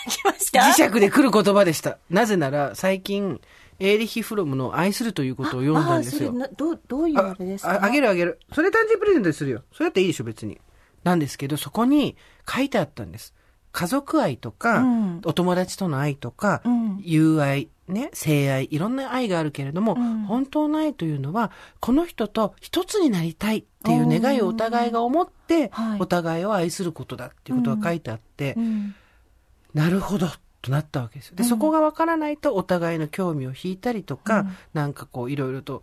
[0.09, 0.61] 来ました？
[0.61, 1.99] 磁石で来る言葉でした。
[2.11, 3.41] なぜなら、最近、
[3.81, 6.39] エーリヒ・フロムの愛するということを読んだんですよああそれ。
[6.39, 7.73] などうどういうあれですか？
[7.73, 8.39] ああげるあげる。
[8.53, 9.63] それ誕生日プレゼントにするよ。
[9.73, 10.61] それだっていいでしょ、別に。
[11.05, 12.17] なんですけど、そこに
[12.49, 13.35] 書いてあったんです。
[13.73, 15.21] 家族愛とか、うん。
[15.25, 17.01] お友達との愛とか、うん。
[17.03, 20.25] 友愛、ね、性愛、いろんな愛があるけれども、うん。
[20.25, 21.51] 本当の愛というのは、
[21.81, 26.01] この人と一つになりたいっていう願いをお互いが思って、はい。
[26.01, 28.95] お互いを愛することだっていうことが書いてあって、うん。
[29.73, 30.29] なるほど、
[30.61, 31.37] となったわけですよ。
[31.37, 34.57] で、そこがわからないとお互いの興味を引いたりとか、うん。
[34.75, 35.83] なんかこういろいろと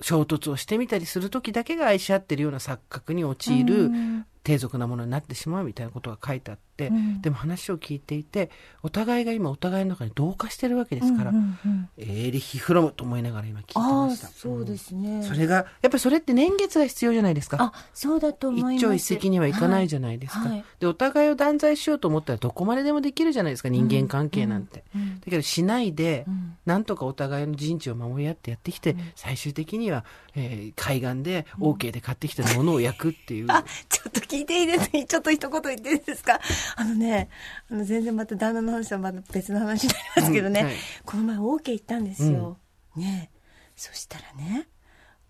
[0.00, 7.22] 衝突をしてみたりする時だけが愛し合ってるような錯覚に陥るうん低俗なものになってしまうみたいなことが書いてあって、うん。
[7.22, 8.50] でも話を聞いていて、
[8.82, 11.88] お互いが今お互いの中に同化してるわけですから、うんうんうん。
[11.98, 14.28] エーリヒ・フロムと思いながら今聞いてました。
[14.28, 17.58] そうですね、それが、やっぱりそれって年月が必要じゃないですか。
[17.60, 18.74] あそうだと思います。
[18.74, 20.48] 一朝一夕にはいかないじゃないですか、はい。
[20.50, 24.84] はいで、お互いを断罪しようと思ったらどこまででもできるじゃないですか、人間関係なんて。
[24.94, 26.56] うんうんだけどしないで、うん。
[26.66, 30.04] なんとかお互いの陣地を守り合ってやってきて、最終的には、
[30.34, 33.46] えー海岸で OK で買ってきたものを焼くっていう。
[33.48, 36.40] あ、ちょっと聞いていいですかちょっと一言言っていいですか？
[36.76, 37.28] あのね、
[37.70, 42.58] あの全然また旦那の話はまた別の話になりますけどね、うんはいこの前 OK 行ったんですよ。
[42.96, 43.30] ね
[43.76, 44.68] そしたらね、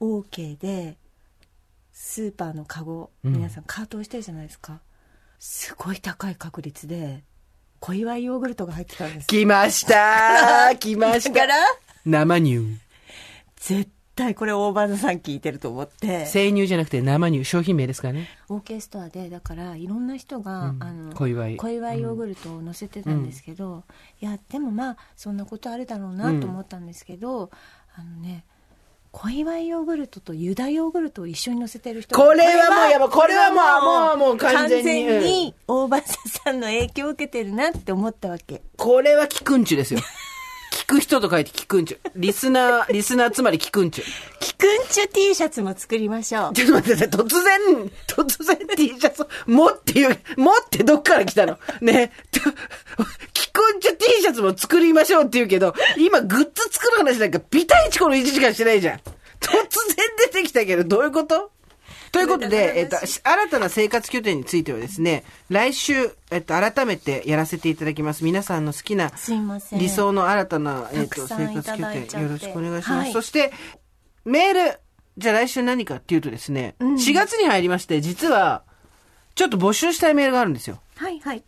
[0.00, 0.98] OK で、
[1.92, 4.80] スーパーのカゴ、うん皆さんカートをしてるじゃないですか。
[5.38, 7.24] すごい高い確率で、
[7.80, 9.26] 小祝ヨーグルトが入ってたんです。
[9.26, 11.56] 来ました来ました だから、
[12.04, 12.78] 生乳。
[13.56, 16.26] 絶対これ大場さん聞いてると思って。
[16.26, 18.28] 生乳じゃなくて生乳、商品名ですからね。
[18.48, 20.82] OK ストアでだからいろんな人が、うん。
[20.82, 23.84] あの小祝小祝ヨーグルトを載せてたんですけど、
[24.20, 27.50] いやでもまあそんなことあるだろうなと思ったんですけど、
[27.96, 28.44] あのね
[29.12, 38.62] 小祝ヨーグルトとユダヨーグルトを一緒に載せてる人これはもうやばいこれはもうもうもう完全に完全に大場さんの影響を受けてるなって思ったわけ。
[38.76, 40.00] これはキクンチュですよ。
[40.94, 41.98] 聞く人と書いてキクンチュ。
[42.14, 44.04] リスナー、 リスナーつまりキクンチュ。
[44.38, 47.04] キクンチュ T シャツも作りましょうちょっと待って。
[47.08, 51.58] 突然、突然 T シャツ、もっていう、もってどっから来たの？
[51.80, 52.12] ね。
[52.30, 52.38] と
[53.32, 58.98] キクンチュ T シャツも作りましょうって言うけど、今グッズ作る話なんかビタイチコの1時間してないじゃん。
[59.40, 59.60] 突然
[60.32, 61.50] 出てきたけど、どういうこと？
[62.14, 68.24] ということで、えっと、新たな生活拠点についてはですね、来週、えっと、改めてやらせていただきます。
[68.24, 73.06] 皆さんの好きな、すいません理想の新たな、えっと、生活拠点、よろしくお願いします。
[73.06, 73.52] はいそして、
[74.24, 74.80] メール、
[75.18, 78.62] じゃあ来週何かっていうとですね、うん4月に入りまして、実は、
[79.34, 80.80] ちょっと募集したいメールがあるんですよ。
[80.94, 81.42] はいはい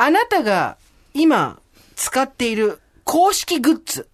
[0.00, 0.78] あなたが
[1.12, 1.60] 今
[1.96, 4.08] 使っている公式グッズ。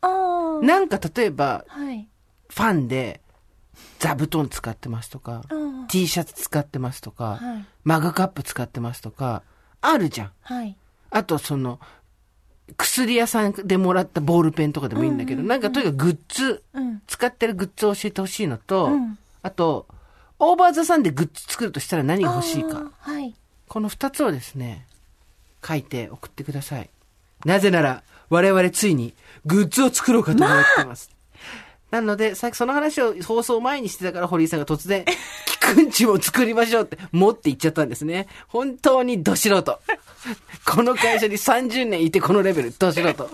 [0.00, 2.08] ああなんか例えば、はい
[2.48, 3.21] ファンで、
[4.02, 9.42] 座布団使ってますとか、うん T シャツ使ってますとか、はいマグカップ使ってますとか、
[9.80, 10.30] あるじゃん。
[10.42, 10.76] はい
[11.10, 11.78] あとその、
[12.76, 19.86] 薬屋さんでもらったボールペンとかでもいいんだけど、なんかとにかくグッズ、うん使ってるグッズを教えてほしいのと、うんあと、
[20.38, 22.90] オーバーザさんでグッズ作るとしたら何が欲しいか。
[22.98, 23.34] はい
[23.68, 24.86] この二つをですね、
[25.66, 26.90] 書いて送ってください。
[27.44, 31.10] なぜなら、我々ついにグッズを作ろうかと思ってます。
[31.92, 35.04] なので、さっきその話を放送前にしてたから、堀井さんが突然、
[35.44, 38.28] キクンチも作りましょうって持って言っちゃったんですね。
[38.48, 39.78] 本当にど素人。
[40.64, 43.28] この会社に30年いてこのレベル、ど素人。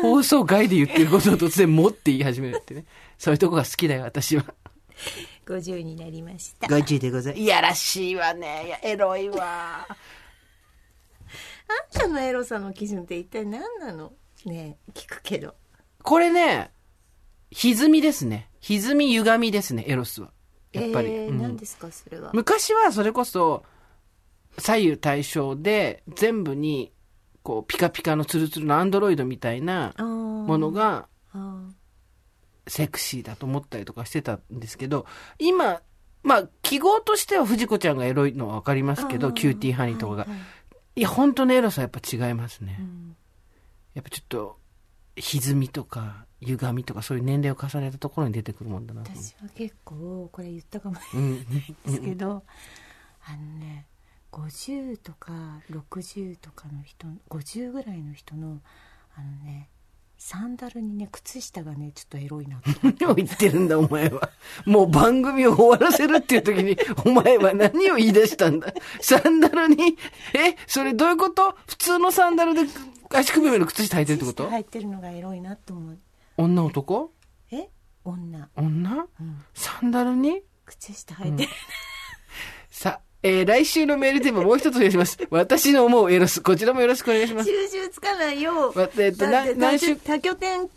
[0.00, 2.84] 放送外で言ってることを突然持って言い始めるってね。
[3.18, 4.44] そういうとこが好きだよ、私は。
[5.44, 7.42] 50になりましたご注意でございます。
[7.42, 8.66] いやらしいわね。
[8.66, 9.88] いや、エロいわ。
[9.90, 9.96] あ
[11.96, 14.12] んたのエロさの基準って一体何なの？
[14.44, 15.54] ねえ聞くけど
[16.02, 16.70] これね、
[17.50, 18.50] 歪みですね。
[18.60, 20.32] 歪み歪みですね、エロスは。
[20.72, 21.10] やっぱり。
[21.12, 22.30] えーうん何ですかそれは？
[22.32, 23.64] 昔はそれこそ、
[24.58, 26.92] 左右対称で、全部に、
[27.42, 31.68] こう、ピカピカのツルツルのアンドロイドみたいなもものが、あ
[32.68, 35.06] セクシーだと思ったりとかしてたんですけど、
[35.38, 35.82] 今、
[36.22, 40.24] まあ、記号としては藤子ちゃんがエロいのはわかりますけど、キューティーハニーとかが。
[40.24, 40.38] はいはい
[40.94, 42.76] いや、本当のエロさはやっぱ違いますね。
[42.78, 43.16] うん
[43.94, 44.58] やっぱちょっと、
[45.16, 49.02] 歪みとか、歪みとか、そういう年齢を重ねたところに出てくるもんだな。
[49.02, 51.44] 私は結構これ言ったかもうん。
[51.44, 52.42] ですけど
[53.24, 53.86] あのね
[54.32, 58.60] 50とか60とかの人50ぐらいの人の
[59.14, 59.68] あのね
[60.16, 64.30] サンダルにね靴下がねちょっとエロいなと何を言ってるんだ、お前は。
[64.64, 68.72] もう番組を終わらせるっていう時に、 お前は何を言い出したんだ。
[69.00, 69.96] サンダルに、
[70.34, 71.56] え、それどういうこと？
[71.66, 72.60] 普通のサンダルで
[73.14, 74.48] 足首までの靴下履いてるってこと？
[74.48, 75.98] 入ってるのがエロいなと思う。
[76.36, 77.12] 女男？
[77.50, 77.68] え？
[78.04, 79.06] 女、女？
[79.20, 80.42] うん、サンダルに？
[80.66, 81.48] 靴下履いてる、
[82.70, 85.18] さ、えー、来週のメールテーマもう一つお願いします。
[85.30, 86.40] 私の思うエロス。
[86.40, 87.50] こちらもよろしくお願いします。
[87.50, 88.72] 収集つかないよ。
[88.74, 89.96] まえっとな何週？
[89.96, 90.68] 多拠点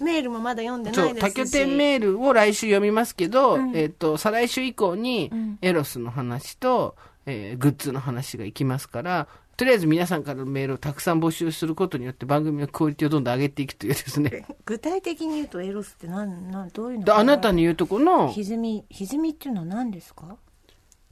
[0.00, 1.34] メールもまだ読んでなそ、いうですし。
[1.34, 3.76] 多拠点メールを来週読みますけど、うん。
[3.76, 6.96] えっ、と、再来週以降にうん、エロスの話と、
[7.26, 14.46] えーグッズの話がいきますから、とりあえず皆さんからのメールをたくさん募集することによって番組のクオリティをどんどん上げていくというですね。
[14.64, 17.04] 具体的に言うとエロスって何、何、どういうの？
[17.04, 17.56] であなたに。
[17.56, 20.36] に言うとこの、歪み、歪みっていうのは何ですか？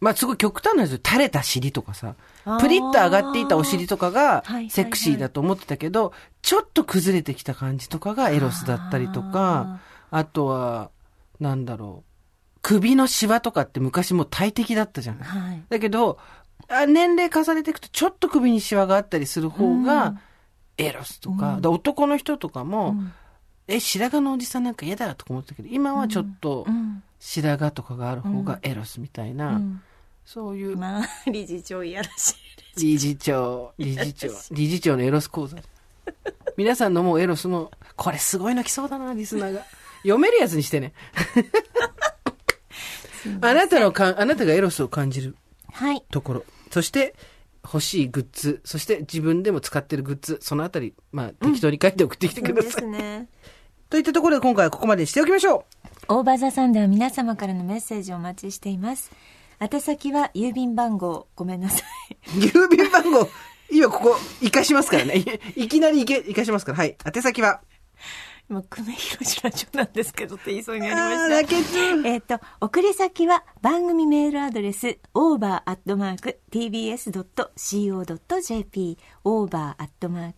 [0.01, 0.99] まあ、すごい極端なんですよ。
[1.03, 2.17] 垂れた尻とかさ
[2.61, 9.81] プリッと上がっていたお尻とかがはいはい、セクシーだと思ってたけど、ちょっと崩れてきた感じとかがエロスだったりとか、
[10.11, 10.91] あとは、
[11.41, 15.19] なんだろう、首のシワとかって昔もう大敵だったじゃん。
[15.19, 15.63] はい。
[15.71, 16.19] だけど、
[16.83, 20.15] あ年齢重ねていくと、ちょっと首にシワがあったりする方うんが、
[20.77, 23.13] エロスとか、で男の人とかも、うん
[23.67, 27.03] え、白髪のおじさんなんか嫌だとか思ったけど、今はちょっとうん。
[27.19, 29.83] 白髪とかがある方がエロスみたいな、うん
[30.27, 32.31] そういうまあ、 理事長いやらし
[32.77, 32.81] い。
[32.81, 35.59] 理事長、理事長、理事長のエロス講座。
[36.57, 39.65] 皆さんのもうエロスも、これすごいの来そうだな、リスナーが。
[40.03, 40.93] 読めるやつにしてね。
[43.41, 45.37] あなたのかん、あなたがエロスを感じる
[45.73, 46.03] はい。
[46.11, 46.45] ところ。
[46.75, 47.15] そして、
[47.63, 48.61] 欲しいグッズ。
[48.65, 50.39] そして自分でも使ってるグッズ。
[50.43, 52.73] そのあたり、まあ、適当に書いて送ってきてください。
[52.73, 53.29] すね。
[53.89, 55.65] といったところで今回はここまでにしておきましょ
[56.09, 59.13] オーバーザさんでは皆様からのメッセージをお待ちしています。
[59.61, 62.39] 宛先は郵便番号、ごめんなさい。
[62.39, 62.41] う。
[62.43, 63.29] 郵便番号、
[63.71, 65.23] 今ここ、活かしますからね。
[65.55, 66.79] いいきなりいけ、活かしますから。
[66.79, 66.97] はい。
[67.07, 67.61] 宛先は？
[68.51, 72.09] 今、久米宏ラジオなんですけどって言いそうになりました。
[72.09, 75.79] えっ、と、送り先は番組メールアドレス over.tbs.co.jp
[79.25, 80.37] over.tbs.co.jp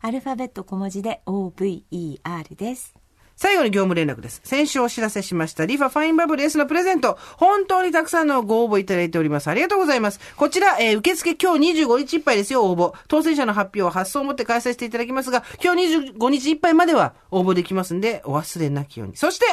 [0.00, 3.03] アルファベット小文字で over です。
[3.36, 4.40] 最後に業務連絡です。
[4.44, 9.48] 先週お知らせしました、リファファインバブル S のプレゼント、本当にたくさんのご応募いただいております。
[9.48, 10.20] ありがとうございます。
[10.36, 12.94] こちら、えー受付今日25日いっぱいですよ、応募。
[13.08, 19.16] 当選者の発表は発送をもって開催していただきますが、今日25日いっぱいまでは応募できますんで、お忘れなきように。
[19.16, 19.46] そして、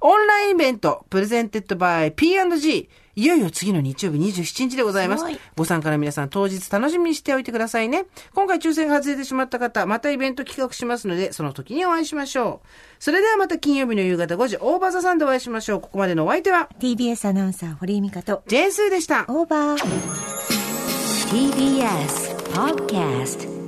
[0.00, 2.88] オンラインイベント、プレゼンテッドバイ P&G。
[3.16, 8.06] いよいよ次の日曜日27日でございますすご参加の皆さん当日楽しみにしておいてくださいね。
[8.34, 12.68] 今回抽選が外れてしまった方、またイベント企画しますので、その時にお会いしましょう。
[12.98, 15.80] それではまた金曜日の夕方5時、オーバーザさんでお会いしましょう。
[15.80, 19.24] ここまでのお相手は、TBS アナウンサー堀井美香とジェーンスーでした。
[19.28, 20.40] オーバー
[21.30, 23.59] TBS Podcast